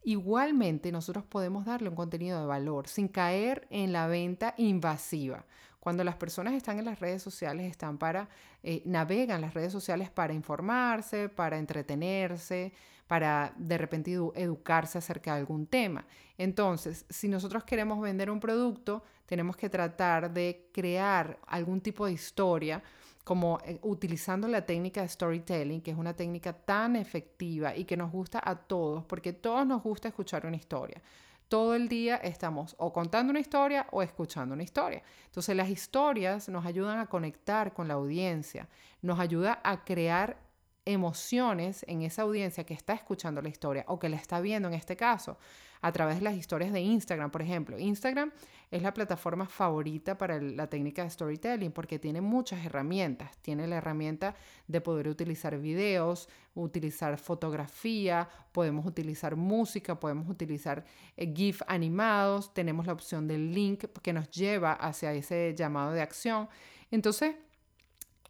igualmente 0.03 0.91
nosotros 0.91 1.23
podemos 1.23 1.65
darle 1.65 1.89
un 1.89 1.95
contenido 1.95 2.39
de 2.41 2.45
valor 2.45 2.87
sin 2.87 3.07
caer 3.07 3.67
en 3.69 3.93
la 3.93 4.07
venta 4.07 4.53
invasiva. 4.57 5.45
Cuando 5.79 6.03
las 6.03 6.15
personas 6.15 6.55
están 6.55 6.79
en 6.79 6.85
las 6.85 6.99
redes 6.99 7.21
sociales, 7.21 7.69
están 7.69 7.99
para, 7.99 8.27
eh, 8.63 8.81
navegan 8.85 9.39
las 9.39 9.53
redes 9.53 9.71
sociales 9.71 10.09
para 10.09 10.33
informarse, 10.33 11.29
para 11.29 11.59
entretenerse, 11.59 12.73
para 13.07 13.53
de 13.57 13.77
repente 13.77 14.13
educarse 14.35 14.97
acerca 14.97 15.33
de 15.33 15.39
algún 15.39 15.67
tema. 15.67 16.05
Entonces, 16.37 17.05
si 17.09 17.27
nosotros 17.27 17.63
queremos 17.63 18.01
vender 18.01 18.29
un 18.31 18.39
producto, 18.39 19.03
tenemos 19.25 19.55
que 19.55 19.69
tratar 19.69 20.33
de 20.33 20.69
crear 20.73 21.39
algún 21.47 21.81
tipo 21.81 22.05
de 22.05 22.13
historia 22.13 22.83
como 23.23 23.59
eh, 23.65 23.79
utilizando 23.81 24.47
la 24.47 24.65
técnica 24.65 25.01
de 25.01 25.09
storytelling, 25.09 25.81
que 25.81 25.91
es 25.91 25.97
una 25.97 26.15
técnica 26.15 26.53
tan 26.53 26.95
efectiva 26.95 27.75
y 27.75 27.85
que 27.85 27.97
nos 27.97 28.11
gusta 28.11 28.39
a 28.43 28.55
todos, 28.55 29.03
porque 29.05 29.33
todos 29.33 29.65
nos 29.65 29.81
gusta 29.81 30.07
escuchar 30.07 30.45
una 30.45 30.57
historia 30.57 31.01
todo 31.47 31.75
el 31.75 31.87
día 31.87 32.17
estamos 32.17 32.75
o 32.79 32.91
contando 32.91 33.31
una 33.31 33.39
historia 33.39 33.87
o 33.91 34.01
escuchando 34.01 34.53
una 34.53 34.63
historia. 34.63 35.03
Entonces 35.25 35.55
las 35.55 35.69
historias 35.69 36.49
nos 36.49 36.65
ayudan 36.65 36.99
a 36.99 37.07
conectar 37.07 37.73
con 37.73 37.87
la 37.87 37.95
audiencia, 37.95 38.67
nos 39.01 39.19
ayuda 39.19 39.59
a 39.63 39.83
crear 39.83 40.37
emociones 40.85 41.83
en 41.87 42.03
esa 42.03 42.21
audiencia 42.21 42.63
que 42.63 42.73
está 42.73 42.93
escuchando 42.93 43.41
la 43.41 43.49
historia 43.49 43.83
o 43.87 43.99
que 43.99 44.09
la 44.09 44.17
está 44.17 44.39
viendo 44.39 44.67
en 44.67 44.75
este 44.75 44.95
caso 44.95 45.37
a 45.81 45.91
través 45.91 46.15
de 46.17 46.23
las 46.23 46.35
historias 46.35 46.71
de 46.73 46.81
Instagram, 46.81 47.29
por 47.29 47.43
ejemplo. 47.43 47.77
Instagram 47.77 48.31
es 48.71 48.81
la 48.81 48.93
plataforma 48.93 49.45
favorita 49.45 50.17
para 50.17 50.41
la 50.41 50.67
técnica 50.67 51.03
de 51.03 51.11
storytelling 51.11 51.71
porque 51.71 51.99
tiene 51.99 52.21
muchas 52.21 52.65
herramientas. 52.65 53.37
Tiene 53.43 53.67
la 53.67 53.75
herramienta 53.77 54.35
de 54.67 54.81
poder 54.81 55.07
utilizar 55.07 55.59
videos, 55.59 56.27
utilizar 56.55 57.17
fotografía, 57.19 58.27
podemos 58.51 58.85
utilizar 58.85 59.35
música, 59.35 59.99
podemos 59.99 60.27
utilizar 60.27 60.83
eh, 61.17 61.31
GIF 61.31 61.61
animados, 61.67 62.51
tenemos 62.53 62.87
la 62.87 62.93
opción 62.93 63.27
del 63.27 63.53
link 63.53 63.85
que 64.01 64.13
nos 64.13 64.29
lleva 64.31 64.73
hacia 64.73 65.13
ese 65.13 65.53
llamado 65.55 65.91
de 65.91 66.01
acción. 66.01 66.49
Entonces, 66.89 67.35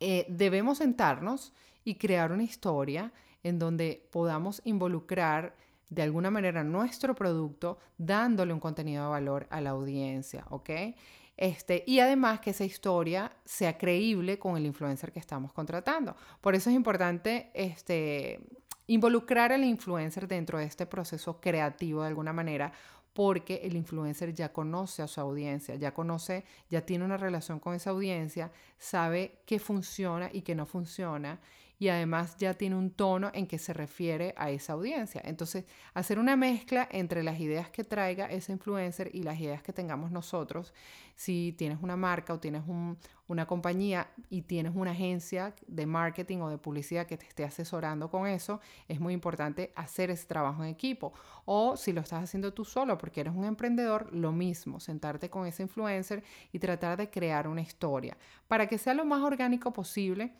eh, 0.01 0.25
debemos 0.27 0.79
sentarnos 0.79 1.53
y 1.85 1.95
crear 1.95 2.33
una 2.33 2.43
historia 2.43 3.13
en 3.43 3.59
donde 3.59 4.05
podamos 4.11 4.61
involucrar 4.65 5.55
de 5.89 6.01
alguna 6.01 6.31
manera 6.31 6.63
nuestro 6.63 7.15
producto 7.15 7.77
dándole 7.97 8.51
un 8.51 8.59
contenido 8.59 9.03
de 9.05 9.09
valor 9.11 9.47
a 9.51 9.61
la 9.61 9.69
audiencia, 9.69 10.45
¿ok? 10.49 10.69
Este, 11.37 11.83
y 11.85 11.99
además 11.99 12.39
que 12.39 12.51
esa 12.51 12.65
historia 12.65 13.31
sea 13.45 13.77
creíble 13.77 14.39
con 14.39 14.57
el 14.57 14.65
influencer 14.65 15.11
que 15.11 15.19
estamos 15.19 15.53
contratando. 15.53 16.15
Por 16.41 16.55
eso 16.55 16.69
es 16.69 16.75
importante 16.75 17.51
este, 17.53 18.39
involucrar 18.87 19.51
al 19.51 19.63
influencer 19.63 20.27
dentro 20.27 20.57
de 20.57 20.65
este 20.65 20.85
proceso 20.85 21.39
creativo 21.39 22.01
de 22.01 22.07
alguna 22.07 22.33
manera, 22.33 22.71
porque 23.13 23.61
el 23.63 23.75
influencer 23.75 24.33
ya 24.33 24.51
conoce 24.51 25.01
a 25.01 25.07
su 25.07 25.21
audiencia, 25.21 25.75
ya 25.75 25.93
conoce, 25.93 26.43
ya 26.69 26.81
tiene 26.81 27.05
una 27.05 27.17
relación 27.17 27.59
con 27.59 27.75
esa 27.75 27.91
audiencia, 27.91 28.51
sabe 28.77 29.39
qué 29.45 29.59
funciona 29.59 30.29
y 30.33 30.41
qué 30.41 30.55
no 30.55 30.65
funciona 30.65 31.39
y 31.77 31.89
además 31.89 32.37
ya 32.37 32.53
tiene 32.53 32.75
un 32.75 32.91
tono 32.91 33.31
en 33.33 33.47
que 33.47 33.57
se 33.57 33.73
refiere 33.73 34.33
a 34.37 34.49
esa 34.49 34.73
audiencia. 34.73 35.21
Entonces, 35.25 35.65
hacer 35.93 36.19
una 36.19 36.35
mezcla 36.35 36.87
entre 36.91 37.23
las 37.23 37.39
ideas 37.39 37.69
que 37.69 37.83
traiga 37.83 38.27
ese 38.27 38.51
influencer 38.51 39.09
y 39.13 39.23
las 39.23 39.39
ideas 39.39 39.61
que 39.61 39.73
tengamos 39.73 40.11
nosotros, 40.11 40.73
si 41.15 41.53
tienes 41.57 41.79
una 41.81 41.95
marca 41.95 42.33
o 42.33 42.39
tienes 42.39 42.63
una 43.27 43.45
compañía 43.45 44.09
y 44.29 44.43
tienes 44.43 44.73
una 44.75 44.91
agencia 44.91 45.53
de 45.67 45.85
marketing 45.85 46.39
o 46.39 46.49
de 46.49 46.57
publicidad 46.57 47.07
que 47.07 47.17
te 47.17 47.25
esté 47.25 47.43
asesorando 47.43 48.09
con 48.09 48.27
eso, 48.27 48.59
es 48.87 48.99
muy 48.99 49.13
importante 49.13 49.71
hacer 49.75 50.11
ese 50.11 50.27
trabajo 50.27 50.63
en 50.63 50.69
equipo. 50.69 51.13
O 51.45 51.77
si 51.77 51.93
lo 51.93 52.01
estás 52.01 52.23
haciendo 52.23 52.53
tú 52.53 52.65
solo 52.65 52.97
porque 52.97 53.21
eres 53.21 53.33
un 53.33 53.45
emprendedor, 53.45 54.13
lo 54.13 54.31
mismo, 54.31 54.79
sentarte 54.79 55.29
con 55.29 55.45
ese 55.45 55.63
influencer 55.63 56.23
y 56.51 56.59
tratar 56.59 56.97
de 56.97 57.09
crear 57.09 57.47
una 57.47 57.61
historia 57.61 58.17
para 58.47 58.67
que 58.67 58.77
sea 58.77 58.93
lo 58.93 59.05
más 59.05 59.21
orgánico 59.21 59.73
posible 59.73 60.33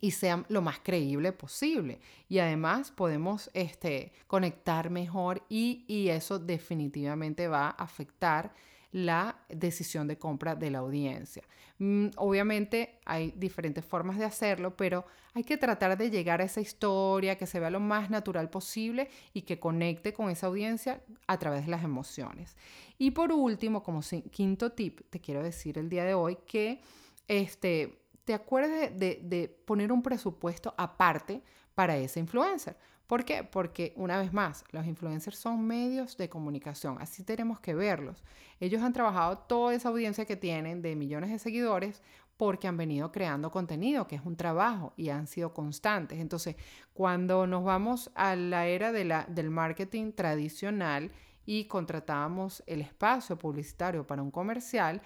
y 0.00 0.12
sea 0.12 0.44
lo 0.48 0.62
más 0.62 0.78
creíble 0.80 1.32
posible. 1.32 2.00
Y 2.28 2.38
además 2.38 2.90
podemos 2.90 3.50
este, 3.54 4.12
conectar 4.26 4.90
mejor 4.90 5.42
y, 5.48 5.84
y, 5.88 6.08
eso 6.08 6.38
definitivamente 6.38 7.48
va 7.48 7.66
a 7.66 7.70
afectar 7.70 8.52
la 8.92 9.36
decisión 9.48 10.08
de 10.08 10.18
compra 10.18 10.54
de 10.54 10.70
la 10.70 10.78
audiencia. 10.78 11.42
Mm, 11.78 12.08
obviamente 12.16 12.98
hay 13.04 13.32
diferentes 13.36 13.84
formas 13.84 14.18
de 14.18 14.24
hacerlo, 14.24 14.76
pero 14.76 15.04
hay 15.32 15.44
que 15.44 15.56
tratar 15.56 15.96
de 15.96 16.10
llegar 16.10 16.40
a 16.40 16.44
esa 16.44 16.60
historia 16.60 17.38
que 17.38 17.46
se 17.46 17.60
vea 17.60 17.70
lo 17.70 17.80
más 17.80 18.10
natural 18.10 18.50
posible 18.50 19.08
y 19.32 19.42
que 19.42 19.60
conecte 19.60 20.12
con 20.12 20.28
esa 20.28 20.48
audiencia 20.48 21.00
a 21.26 21.38
través 21.38 21.66
de 21.66 21.70
las 21.70 21.84
emociones. 21.84 22.56
Y 22.98 23.12
por 23.12 23.32
último, 23.32 23.82
como 23.82 24.00
quinto 24.30 24.72
tip, 24.72 25.00
te 25.08 25.20
quiero 25.20 25.42
decir 25.42 25.78
el 25.78 25.88
día 25.88 26.04
de 26.04 26.14
hoy 26.14 26.36
que 26.46 26.80
este, 27.28 27.99
te 28.24 28.34
acuerdes 28.34 28.98
de, 28.98 29.62
poner 29.64 29.92
un 29.92 30.02
presupuesto 30.02 30.74
aparte 30.76 31.42
para 31.74 31.96
ese 31.96 32.20
influencer. 32.20 32.76
¿Por 33.06 33.24
qué? 33.24 33.42
Porque 33.42 33.92
una 33.96 34.18
vez 34.18 34.32
más, 34.32 34.64
los 34.70 34.86
influencers 34.86 35.36
son 35.36 35.66
medios 35.66 36.16
de 36.16 36.28
comunicación, 36.28 36.98
así 37.00 37.24
tenemos 37.24 37.58
que 37.58 37.74
verlos. 37.74 38.22
Ellos 38.60 38.82
han 38.82 38.92
trabajado 38.92 39.38
toda 39.38 39.74
esa 39.74 39.88
audiencia 39.88 40.26
que 40.26 40.36
tienen 40.36 40.80
de 40.80 40.94
millones 40.94 41.30
de 41.30 41.40
seguidores 41.40 42.02
porque 42.36 42.68
han 42.68 42.76
venido 42.76 43.12
creando 43.12 43.50
contenido, 43.50 44.06
que 44.06 44.16
es 44.16 44.24
un 44.24 44.34
trabajo, 44.34 44.94
y 44.96 45.10
han 45.10 45.26
sido 45.26 45.52
constantes. 45.52 46.20
Entonces, 46.20 46.56
cuando 46.94 47.46
nos 47.46 47.64
vamos 47.64 48.10
a 48.14 48.34
la 48.34 48.66
era 48.66 48.92
del 48.92 49.50
marketing 49.50 50.12
tradicional 50.12 51.10
y 51.44 51.64
contratábamos 51.64 52.62
el 52.66 52.80
espacio 52.80 53.36
publicitario 53.36 54.06
para 54.06 54.22
un 54.22 54.30
comercial, 54.30 55.02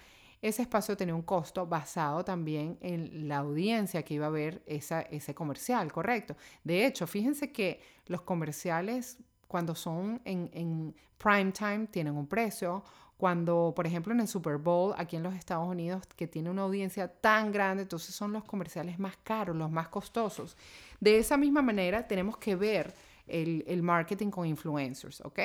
ese 0.47 0.61
espacio 0.61 0.95
tenía 0.95 1.15
un 1.15 1.23
costo 1.23 1.65
basado 1.65 2.23
también 2.23 2.77
en 2.79 3.27
la 3.27 3.37
audiencia 3.37 4.03
que 4.03 4.13
iba 4.13 4.27
a 4.27 4.29
ver 4.29 4.61
esa, 4.67 5.01
ese 5.01 5.33
comercial, 5.33 5.91
correcto. 5.91 6.35
De 6.63 6.85
hecho, 6.85 7.07
fíjense 7.07 7.51
que 7.51 7.81
los 8.05 8.21
comerciales 8.21 9.17
cuando 9.47 9.73
son 9.73 10.21
en, 10.23 10.51
en 10.53 10.95
prime 11.17 11.51
time 11.51 11.87
tienen 11.87 12.15
un 12.15 12.27
precio. 12.27 12.83
Cuando, 13.17 13.73
por 13.75 13.87
ejemplo, 13.87 14.13
en 14.13 14.19
el 14.19 14.27
Super 14.27 14.57
Bowl, 14.57 14.93
aquí 14.97 15.15
en 15.15 15.23
los 15.23 15.33
Estados 15.33 15.67
Unidos, 15.67 16.03
que 16.15 16.27
tiene 16.27 16.51
una 16.51 16.61
audiencia 16.61 17.07
tan 17.07 17.51
grande, 17.51 17.83
entonces 17.83 18.13
son 18.13 18.31
los 18.31 18.43
comerciales 18.43 18.99
más 18.99 19.17
caros, 19.23 19.55
los 19.55 19.71
más 19.71 19.87
costosos. 19.87 20.55
De 20.99 21.17
esa 21.17 21.37
misma 21.37 21.63
manera, 21.63 22.07
tenemos 22.07 22.37
que 22.37 22.55
ver 22.55 22.93
el, 23.25 23.63
el, 23.65 23.81
marketing 23.81 24.29
con 24.29 24.45
influencers, 24.45 25.21
¿ok? 25.21 25.39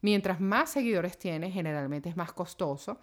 Mientras 0.00 0.40
más 0.40 0.70
seguidores 0.70 1.18
tienes, 1.18 1.52
generalmente 1.52 2.08
es 2.08 2.16
más 2.16 2.32
costoso 2.32 2.98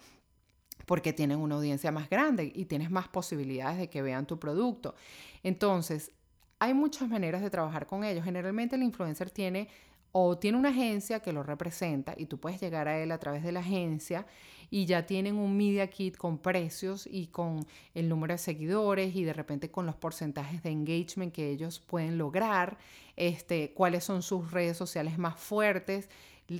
porque 0.86 1.12
tienen 1.12 1.38
una 1.38 1.56
audiencia 1.56 1.90
más 1.90 2.08
grande 2.10 2.52
y 2.54 2.66
tienes 2.66 2.90
más 2.90 3.08
posibilidades 3.08 3.78
de 3.78 3.88
que 3.88 4.02
vean 4.02 4.26
tu 4.26 4.38
producto. 4.38 4.94
Entonces, 5.42 6.10
hay 6.58 6.74
muchas 6.74 7.08
maneras 7.08 7.42
de 7.42 7.50
trabajar 7.50 7.86
con 7.86 8.04
ellos. 8.04 8.24
Generalmente 8.24 8.76
el 8.76 8.82
influencer 8.82 9.30
tiene 9.30 9.68
o 10.16 10.38
tiene 10.38 10.56
una 10.56 10.68
agencia 10.68 11.20
que 11.20 11.32
lo 11.32 11.42
representa 11.42 12.14
y 12.16 12.26
tú 12.26 12.38
puedes 12.38 12.60
llegar 12.60 12.86
a 12.86 13.00
él 13.00 13.10
a 13.10 13.18
través 13.18 13.42
de 13.42 13.50
la 13.50 13.60
agencia 13.60 14.26
y 14.70 14.86
ya 14.86 15.06
tienen 15.06 15.36
un 15.36 15.56
media 15.56 15.88
kit 15.88 16.16
con 16.16 16.38
precios 16.38 17.08
y 17.10 17.26
con 17.26 17.66
el 17.94 18.08
número 18.08 18.34
de 18.34 18.38
seguidores 18.38 19.16
y 19.16 19.24
de 19.24 19.32
repente 19.32 19.72
con 19.72 19.86
los 19.86 19.96
porcentajes 19.96 20.62
de 20.62 20.70
engagement 20.70 21.32
que 21.32 21.50
ellos 21.50 21.80
pueden 21.80 22.16
lograr, 22.16 22.78
este, 23.16 23.72
cuáles 23.74 24.04
son 24.04 24.22
sus 24.22 24.52
redes 24.52 24.76
sociales 24.76 25.18
más 25.18 25.38
fuertes 25.38 26.08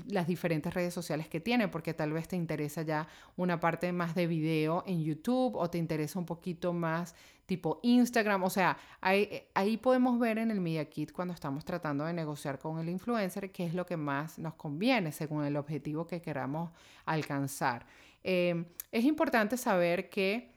las 0.09 0.27
diferentes 0.27 0.73
redes 0.73 0.95
sociales 0.95 1.29
que 1.29 1.41
tiene, 1.41 1.69
porque 1.69 1.95
tal 1.95 2.13
vez 2.13 2.29
te 2.29 2.37
interesa 2.37 2.83
ya 2.83 3.07
una 3.37 3.61
parte 3.61 3.93
más 3.93 4.15
de 4.15 4.27
video 4.27 4.83
en 4.87 5.03
YouTube 5.03 5.57
o 5.57 5.69
te 5.69 5.79
interesa 5.79 6.19
un 6.19 6.27
poquito 6.27 6.73
más 6.73 7.15
tipo 7.47 7.81
Instagram. 7.83 8.45
O 8.45 8.51
sea, 8.51 8.79
ahí, 9.01 9.77
podemos 9.83 10.19
ver 10.19 10.39
en 10.39 10.51
el 10.51 10.61
Media 10.61 10.89
Kit 10.89 11.13
cuando 11.13 11.35
estamos 11.35 11.65
tratando 11.65 12.05
de 12.05 12.13
negociar 12.13 12.59
con 12.59 12.79
el 12.79 12.89
influencer 12.89 13.51
qué 13.53 13.67
es 13.67 13.75
lo 13.75 13.85
que 13.85 13.97
más 13.97 14.39
nos 14.39 14.55
conviene 14.55 15.13
según 15.13 15.45
el 15.45 15.57
objetivo 15.57 16.07
que 16.07 16.23
queramos 16.23 16.71
alcanzar. 17.05 17.87
Em, 18.23 18.65
es 18.91 19.05
importante 19.05 19.57
saber 19.57 20.09
que 20.09 20.55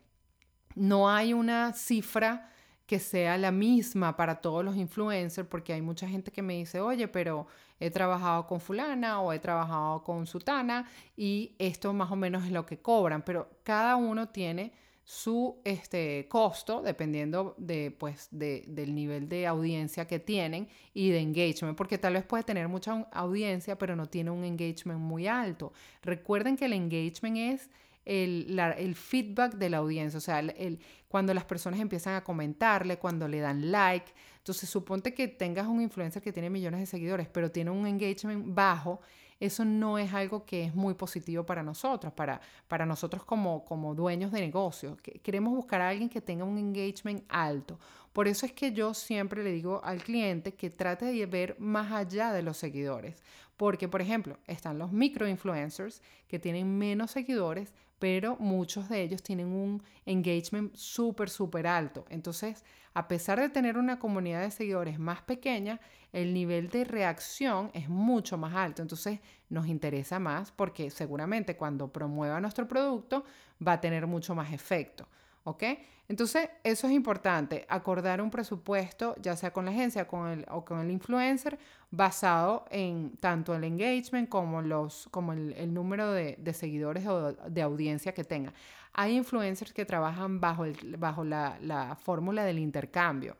no 0.76 1.10
hay 1.10 1.34
una 1.34 1.74
cifra 1.74 2.52
que 2.86 3.00
sea 3.00 3.38
la 3.38 3.52
misma 3.52 4.16
para 4.16 4.36
todos 4.36 4.64
los 4.64 4.78
influencers, 4.78 5.48
porque 5.48 5.74
hay 5.74 5.82
mucha 5.82 6.08
gente 6.08 6.32
que 6.32 6.42
me 6.42 6.54
dice, 6.54 6.80
oye, 6.80 7.10
pero 7.10 7.48
he 7.80 7.92
trabajado 7.92 8.48
con 8.48 8.60
fulana 8.60 9.22
o 9.22 9.34
he 9.34 9.40
trabajado 9.40 10.04
con 10.04 10.26
sutana 10.26 10.90
y 11.16 11.56
esto 11.60 11.94
más 11.94 12.12
o 12.12 12.16
menos 12.16 12.46
es 12.46 12.52
lo 12.52 12.66
que 12.66 12.80
cobran, 12.80 13.22
pero 13.22 13.50
cada 13.64 13.96
uno 13.96 14.30
tiene 14.30 14.74
su 15.04 15.62
este, 15.64 16.28
costo 16.28 16.82
dependiendo 16.82 17.56
de, 17.58 17.92
pues, 17.92 18.28
de, 18.30 18.66
del 18.68 18.94
nivel 18.94 19.30
de 19.30 19.48
audiencia 19.48 20.06
que 20.06 20.20
tienen 20.20 20.68
y 20.94 21.12
de 21.12 21.20
engagement, 21.20 21.78
porque 21.78 21.98
tal 21.98 22.14
vez 22.14 22.26
puede 22.26 22.44
tener 22.44 22.68
mucha 22.68 23.08
audiencia, 23.14 23.78
pero 23.78 23.96
no 23.96 24.08
tiene 24.08 24.32
un 24.32 24.44
engagement 24.44 25.00
muy 25.00 25.26
alto. 25.28 25.72
Recuerden 26.04 26.58
que 26.58 26.66
el 26.66 26.74
engagement 26.74 27.38
es 27.38 27.70
el, 28.08 28.60
el 28.78 28.96
feedback 28.96 29.56
de 29.56 29.70
la 29.70 29.78
audiencia, 29.78 30.18
o 30.18 30.22
sea, 30.22 30.40
el, 30.40 30.80
cuando 31.08 31.34
las 31.34 31.46
personas 31.46 31.80
empiezan 31.80 32.16
a 32.16 32.24
comentarle, 32.24 32.98
cuando 32.98 33.28
le 33.28 33.40
dan 33.40 33.72
like. 33.72 34.14
Entonces, 34.38 34.70
suponte 34.70 35.14
que 35.14 35.28
tengas 35.28 35.68
un 35.68 35.82
influencer 35.82 36.22
que 36.22 36.32
tiene 36.32 36.50
millones 36.50 36.80
de 36.80 36.86
seguidores, 36.86 37.28
pero 37.28 37.52
tiene 37.52 37.72
un 37.72 37.86
engagement 37.86 38.46
bajo 38.48 39.02
eso 39.40 39.66
no 39.66 39.98
es 39.98 40.14
algo 40.14 40.46
que 40.46 40.66
es 40.66 40.76
muy 40.76 40.96
positivo 40.96 41.46
para 41.46 41.62
nosotros, 41.62 42.12
para, 42.14 42.42
para 42.68 42.86
nosotros 42.86 43.24
como, 43.24 43.64
como 43.66 43.94
dueños 43.94 44.32
de 44.32 44.42
negocios. 44.42 44.98
Queremos 45.22 45.54
buscar 45.54 45.82
a 45.82 45.90
alguien 45.90 46.10
que 46.10 46.22
tenga 46.22 46.44
un 46.44 46.58
engagement 46.58 47.24
alto. 47.30 47.80
Por 48.18 48.28
eso 48.28 48.48
es 48.48 48.52
que 48.52 48.74
yo 48.74 48.96
siempre 48.96 49.44
le 49.44 49.52
digo 49.52 49.80
al 49.84 50.02
cliente 50.02 50.56
que 50.56 50.72
trate 50.72 51.06
de 51.06 51.26
ver 51.28 51.56
más 51.60 51.92
allá 51.92 52.34
de 52.34 52.42
los 52.42 52.58
seguidores. 52.58 53.22
Porque, 53.58 53.88
por 53.88 54.02
ejemplo, 54.02 54.40
están 54.48 54.80
los 54.80 54.92
microinfluencers 54.92 56.02
que 56.28 56.40
tienen 56.40 56.80
menos 56.80 57.12
seguidores, 57.12 57.76
pero 58.00 58.36
muchos 58.38 58.90
de 58.90 59.04
ellos 59.04 59.22
tienen 59.22 59.50
un 59.50 59.84
engagement 60.08 60.76
súper, 60.76 61.30
súper 61.30 61.68
alto. 61.68 62.06
Entonces, 62.10 62.66
a 62.96 63.08
pesar 63.08 63.40
de 63.40 63.50
tener 63.50 63.78
una 63.78 64.00
comunidad 64.00 64.42
de 64.42 64.50
seguidores 64.50 64.98
más 64.98 65.22
pequeña, 65.22 65.80
el 66.12 66.34
nivel 66.34 66.70
de 66.72 66.86
reacción 66.86 67.70
es 67.76 67.88
mucho 67.88 68.36
más 68.36 68.56
alto. 68.56 68.82
Entonces, 68.82 69.20
nos 69.50 69.68
interesa 69.68 70.18
más 70.18 70.52
porque 70.52 70.90
seguramente 70.90 71.56
cuando 71.56 71.94
promueva 71.94 72.42
nuestro 72.42 72.68
producto 72.68 73.26
va 73.62 73.74
a 73.74 73.82
tener 73.82 74.08
mucho 74.08 74.34
más 74.34 74.52
efecto. 74.54 75.08
¿Ok? 75.48 75.64
Entonces, 76.10 76.50
eso 76.62 76.88
es 76.88 76.94
importante, 76.94 77.66
acordar 77.70 78.22
un 78.22 78.30
presupuesto, 78.30 79.16
ya 79.22 79.38
sea 79.38 79.54
con 79.54 79.64
la 79.64 79.72
agencia 79.72 80.06
con 80.06 80.28
el, 80.28 80.46
o 80.50 80.66
con 80.66 80.82
el 80.82 80.92
influencer, 80.92 81.58
basado 81.90 82.66
en 82.70 83.16
tanto 83.16 83.56
el 83.56 83.64
engagement 83.64 84.28
como, 84.28 84.62
los, 84.62 85.08
como 85.10 85.32
el, 85.32 85.74
número 85.74 86.12
de, 86.12 86.38
seguidores 86.54 87.08
o 87.08 87.32
de 87.32 87.62
audiencia 87.62 88.14
que 88.14 88.26
tenga. 88.26 88.52
Hay 88.92 89.16
influencers 89.16 89.72
que 89.72 89.86
trabajan 89.86 90.42
bajo, 90.42 90.66
bajo 90.98 91.24
la, 91.24 91.58
la 91.62 91.96
fórmula 91.96 92.44
del 92.44 92.60
intercambio. 92.60 93.38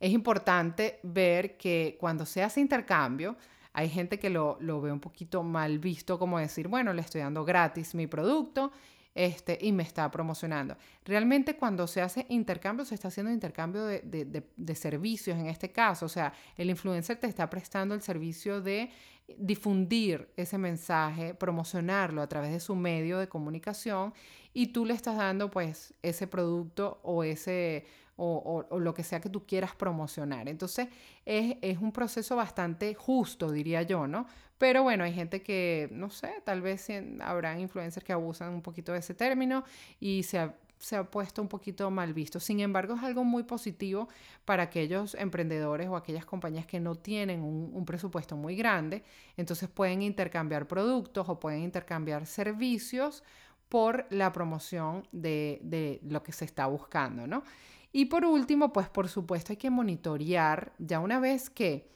Es 0.00 0.10
importante 0.10 0.98
ver 1.04 1.56
que 1.56 1.96
cuando 2.00 2.26
se 2.26 2.42
hace 2.42 2.60
intercambio, 2.60 3.36
hay 3.72 3.88
gente 3.88 4.18
que 4.18 4.28
lo, 4.28 4.56
lo 4.58 4.80
ve 4.80 4.90
un 4.90 4.98
poquito 4.98 5.44
mal 5.44 5.78
visto, 5.78 6.18
como 6.18 6.40
decir, 6.40 6.66
bueno, 6.66 6.92
le 6.92 7.02
estoy 7.02 7.20
dando 7.20 7.44
gratis 7.44 7.94
mi 7.94 8.08
producto 8.08 8.72
este, 9.14 9.58
y 9.60 9.72
me 9.72 9.82
está 9.82 10.10
promocionando. 10.10 10.76
Realmente 11.04 11.56
cuando 11.56 11.86
se 11.86 12.00
hace 12.00 12.26
intercambio, 12.28 12.84
se 12.84 12.94
está 12.94 13.08
haciendo 13.08 13.32
intercambio 13.32 13.84
de, 13.84 14.74
servicios 14.74 15.36
en 15.38 15.46
este 15.46 15.70
caso. 15.72 16.06
O 16.06 16.08
sea, 16.08 16.32
el 16.56 16.70
influencer 16.70 17.18
te 17.18 17.26
está 17.26 17.50
prestando 17.50 17.94
el 17.94 18.02
servicio 18.02 18.60
de 18.60 18.90
difundir 19.36 20.28
ese 20.36 20.58
mensaje, 20.58 21.34
promocionarlo 21.34 22.22
a 22.22 22.28
través 22.28 22.52
de 22.52 22.60
su 22.60 22.74
medio 22.74 23.18
de 23.18 23.28
comunicación 23.28 24.12
y 24.52 24.68
tú 24.68 24.84
le 24.84 24.94
estás 24.94 25.16
dando 25.16 25.50
pues 25.50 25.94
ese 26.02 26.26
producto 26.26 27.00
o 27.04 27.22
ese 27.22 27.86
o, 28.22 28.78
lo 28.78 28.94
que 28.94 29.02
sea 29.02 29.20
que 29.20 29.28
tú 29.28 29.46
quieras 29.46 29.74
promocionar. 29.74 30.48
Entonces 30.48 30.88
es, 31.24 31.56
es, 31.62 31.78
un 31.78 31.92
proceso 31.92 32.36
bastante 32.36 32.94
justo, 32.94 33.50
diría 33.50 33.82
yo, 33.82 34.06
¿no? 34.06 34.26
Pero 34.58 34.82
bueno, 34.82 35.04
hay 35.04 35.14
gente 35.14 35.42
que, 35.42 35.88
no 35.90 36.10
sé, 36.10 36.42
tal 36.44 36.60
vez 36.60 36.86
habrá 37.22 37.58
influencers 37.58 38.04
que 38.04 38.12
abusan 38.12 38.52
un 38.52 38.60
poquito 38.60 38.92
de 38.92 38.98
ese 38.98 39.14
término 39.14 39.64
y 39.98 40.22
se 40.22 40.38
ha, 40.38 40.54
se 40.78 40.96
ha 40.96 41.04
puesto 41.04 41.40
un 41.40 41.48
poquito 41.48 41.90
mal 41.90 42.12
visto. 42.12 42.40
Sin 42.40 42.60
embargo, 42.60 42.94
es 42.94 43.02
algo 43.02 43.24
muy 43.24 43.44
positivo 43.44 44.08
para 44.44 44.64
aquellos 44.64 45.14
emprendedores 45.14 45.88
o 45.88 45.96
aquellas 45.96 46.26
compañías 46.26 46.66
que 46.66 46.78
no 46.78 46.94
tienen 46.94 47.42
un, 47.42 47.84
presupuesto 47.86 48.36
muy 48.36 48.54
grande. 48.54 49.02
Entonces 49.38 49.68
pueden 49.70 50.02
intercambiar 50.02 50.68
productos 50.68 51.26
o 51.30 51.40
pueden 51.40 51.60
intercambiar 51.62 52.26
servicios 52.26 53.22
por 53.70 54.06
la 54.10 54.30
promoción 54.30 55.08
de, 55.10 55.60
de 55.62 56.00
lo 56.02 56.22
que 56.22 56.32
se 56.32 56.44
está 56.44 56.66
buscando, 56.66 57.26
¿no? 57.26 57.44
Y 57.92 58.06
por 58.06 58.24
último, 58.24 58.72
pues 58.72 58.88
por 58.88 59.08
supuesto 59.08 59.52
hay 59.52 59.56
que 59.56 59.70
monitorear, 59.70 60.72
ya 60.78 61.00
una 61.00 61.18
vez 61.18 61.50
que 61.50 61.90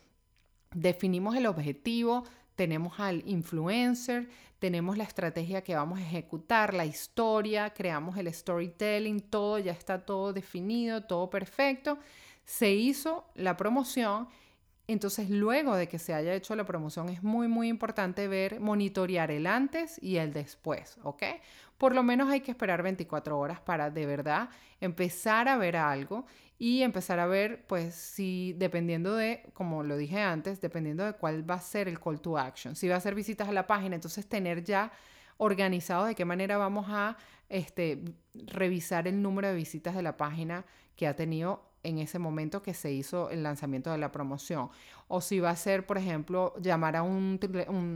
definimos 0.72 1.36
el 1.36 1.46
objetivo, 1.46 2.24
tenemos 2.56 2.98
al 2.98 3.22
influencer, 3.26 4.28
tenemos 4.58 4.96
la 4.96 5.04
estrategia 5.04 5.62
que 5.62 5.74
vamos 5.74 5.98
a 5.98 6.02
ejecutar, 6.02 6.74
la 6.74 6.86
historia, 6.86 7.70
creamos 7.70 8.16
el 8.16 8.32
storytelling, 8.32 9.20
todo 9.20 9.59
ya 9.59 9.72
está 9.72 10.04
todo 10.04 10.33
definido, 10.33 11.02
todo 11.04 11.30
perfecto. 11.30 11.98
Se 12.44 12.72
hizo 12.72 13.26
la 13.35 13.57
promoción 13.57 14.28
entonces, 14.87 15.31
luego 15.31 15.75
de 15.77 15.88
que 15.88 15.99
se 15.99 16.12
haya 16.12 16.35
hecho 16.35 16.55
la 16.55 16.64
promoción, 16.64 17.09
es 17.09 17.23
muy, 17.23 17.49
muy 17.49 17.68
importante 17.68 18.29
ver, 18.29 18.61
monitorear 18.61 19.31
el 19.31 19.47
antes 19.47 19.99
y 20.03 20.16
el 20.16 20.33
después, 20.33 20.99
¿ok? 21.03 21.23
Por 21.79 21.94
lo 21.94 22.03
menos 22.03 22.31
hay 22.31 22.40
que 22.40 22.51
esperar 22.51 22.83
24 22.83 23.38
horas 23.38 23.61
para 23.61 23.90
de 23.90 24.05
verdad 24.05 24.51
empezar 24.81 25.49
a 25.49 25.57
ver 25.57 25.77
algo 25.77 26.27
y 26.59 26.83
empezar 26.83 27.18
a 27.18 27.27
ver, 27.27 27.66
pues, 27.66 27.94
si 27.94 28.55
dependiendo 28.59 29.16
de, 29.16 29.42
como 29.55 29.83
lo 29.83 29.97
dije 29.97 30.20
antes, 30.20 30.61
dependiendo 30.61 31.05
de 31.05 31.14
cuál 31.14 31.49
va 31.49 31.55
a 31.55 31.61
ser 31.61 31.88
el 31.88 31.99
call 31.99 32.20
to 32.20 32.38
action. 32.38 32.77
Si 32.77 32.87
va 32.87 32.97
a 32.97 33.01
ser 33.01 33.14
visitas 33.14 33.49
a 33.49 33.53
la 33.53 33.66
página, 33.66 33.94
entonces 33.94 34.29
tener 34.29 34.62
ya 34.64 34.92
organizado 35.38 36.05
de 36.05 36.14
qué 36.14 36.25
manera 36.25 36.59
vamos 36.59 36.87
a 36.90 37.16
este, 37.49 38.05
revisar 38.35 39.09
el 39.09 39.20
número 39.20 39.49
de 39.49 39.55
visitas 39.55 39.94
de 39.94 40.03
la 40.03 40.16
página 40.16 40.64
que 40.94 41.07
ha 41.07 41.16
tenido 41.16 41.73
en 41.85 41.99
ese 41.99 42.18
momento 42.18 42.62
que 42.62 42.75
se 42.75 42.90
hizo 42.92 43.31
el 43.31 43.42
lanzamiento 43.42 43.92
de 43.92 43.99
la 43.99 44.11
promoción. 44.11 44.70
O 45.07 45.20
si 45.20 45.38
va 45.38 45.51
a 45.51 45.57
ser, 45.57 45.87
por 45.87 45.99
ejemplo, 45.99 46.55
llamar 46.61 46.97
a 46.97 47.03
un, 47.03 47.38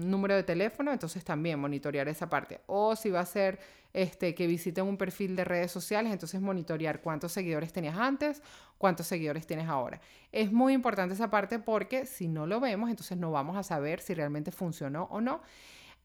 número 0.05 0.37
de 0.37 0.45
teléfono, 0.45 0.93
entonces 0.93 1.25
también 1.25 1.59
monitorear 1.59 2.09
esa 2.09 2.29
parte. 2.29 2.61
O 2.67 2.95
si 2.95 3.11
va 3.11 3.21
a 3.21 3.27
ser 3.27 3.59
este, 3.93 4.35
que 4.35 4.47
visiten 4.47 4.85
un 4.85 4.97
perfil 4.97 5.35
de 5.35 5.45
redes 5.45 5.73
sociales, 5.73 6.13
entonces 6.13 6.41
monitorear 6.41 7.01
cuántos 7.01 7.33
seguidores 7.33 7.73
tenías 7.73 7.97
antes, 7.97 8.43
cuántos 8.77 9.07
seguidores 9.07 9.47
tienes 9.47 9.69
ahora. 9.69 10.01
Es 10.31 10.53
muy 10.53 10.75
importante 10.75 11.15
esa 11.15 11.31
parte 11.31 11.59
porque 11.59 12.07
si 12.07 12.29
no 12.29 12.47
lo 12.47 12.61
vemos, 12.61 12.91
entonces 12.91 13.17
no 13.17 13.33
vamos 13.33 13.57
a 13.57 13.63
saber 13.63 14.01
si 14.01 14.15
realmente 14.15 14.53
funcionó 14.53 15.09
o 15.11 15.21
no. 15.21 15.41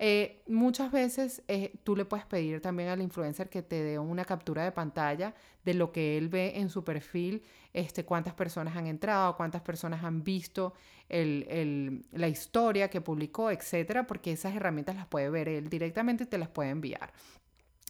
Eh, 0.06 0.44
muchas 0.48 0.92
veces 0.92 1.44
eh, 1.48 1.76
tú 1.86 1.96
le 1.96 2.04
puedes 2.04 2.26
pedir 2.26 2.60
también 2.60 2.89
al 2.89 3.02
influencer 3.02 3.50
que 3.50 3.62
te 3.62 3.82
dé 3.82 3.98
una 3.98 4.26
captura 4.26 4.62
de 4.66 4.74
pantalla 4.74 5.34
de 5.63 5.74
lo 5.76 5.94
que 5.94 6.18
él 6.18 6.28
ve 6.28 6.58
en 6.58 6.70
su 6.70 6.84
perfil, 6.84 7.42
este, 7.72 8.04
cuántas 8.04 8.34
personas 8.34 8.76
han 8.76 8.88
entrado, 8.88 9.38
cuántas 9.38 9.62
personas 9.62 10.04
han 10.04 10.22
visto 10.22 10.74
la 11.08 12.28
historia 12.28 12.89
que 12.89 13.00
publicó, 13.00 13.50
etcétera, 13.50 14.06
porque 14.06 14.34
esas 14.34 14.54
herramientas 14.54 14.98
las 14.98 15.08
puede 15.08 15.30
ver 15.30 15.48
él 15.48 15.70
directamente 15.70 16.26
y 16.26 16.28
te 16.28 16.38
las 16.38 16.50
puede 16.50 16.72
enviar. 16.72 17.13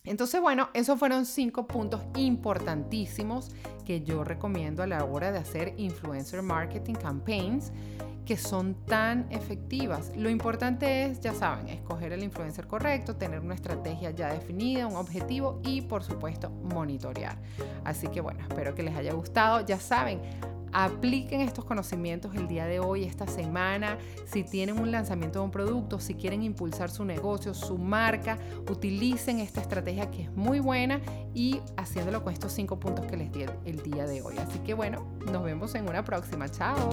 Entonces, 0.06 0.42
bueno, 0.42 0.68
esos 0.74 1.00
fueron 1.00 1.26
cinco 1.26 1.66
puntos 1.66 2.02
importantísimos 2.18 3.52
que 3.86 4.02
yo 4.02 4.26
recomiendo 4.26 4.84
a 4.84 4.88
la 4.88 5.06
hora 5.06 5.32
de 5.32 5.40
hacer 5.40 5.76
influencer 5.78 6.42
marketing 6.42 6.96
campaigns 6.96 7.72
que 8.26 8.36
son 8.36 8.74
tan 8.86 9.32
efectivas. 9.32 10.12
Lo 10.18 10.30
importante 10.30 11.06
es, 11.06 11.22
ya 11.22 11.34
saben, 11.34 11.70
escoger 11.70 12.12
el 12.12 12.22
influencer 12.22 12.68
correcto, 12.68 13.16
tener 13.16 13.40
una 13.40 13.56
estrategia 13.56 14.12
ya 14.12 14.34
definida, 14.34 14.88
un 14.88 14.98
objetivo 14.98 15.62
y 15.64 15.82
por 15.82 16.04
supuesto 16.04 16.50
monitorear. 16.50 17.38
Así 17.86 18.08
que 18.08 18.20
bueno, 18.20 18.42
espero 18.42 18.76
que 18.76 18.84
les 18.84 18.96
haya 18.98 19.14
gustado. 19.14 19.66
Ya 19.66 19.80
saben, 19.80 20.20
Apliquen 20.74 21.42
estos 21.42 21.66
conocimientos 21.66 22.36
el 22.36 22.48
día 22.48 22.66
de 22.66 22.80
hoy, 22.80 23.04
esta 23.04 23.28
semana. 23.28 23.98
Si 24.26 24.44
tienen 24.44 24.80
un 24.80 24.92
lanzamiento 24.92 25.40
de 25.40 25.46
un 25.46 25.52
producto, 25.52 26.00
si 26.00 26.16
quieren 26.16 26.44
impulsar 26.44 26.90
su 26.90 27.06
negocio, 27.06 27.54
su 27.54 27.78
marca, 27.78 28.38
utilicen 28.70 29.40
esta 29.40 29.62
estrategia 29.62 30.10
que 30.10 30.24
es 30.24 30.32
muy 30.36 30.60
buena 30.60 31.00
y 31.34 31.62
haciéndolo 31.78 32.24
con 32.24 32.34
estos 32.34 32.52
cinco 32.52 32.80
puntos 32.80 33.06
que 33.06 33.18
les 33.18 33.32
di 33.32 33.46
el 33.66 33.84
día 33.84 34.06
de 34.06 34.22
hoy. 34.22 34.36
Así 34.38 34.60
que 34.60 34.74
bueno, 34.74 35.06
nos 35.32 35.44
vemos 35.44 35.76
en 35.76 35.88
una 35.88 36.04
próxima. 36.04 36.50
Chao. 36.50 36.90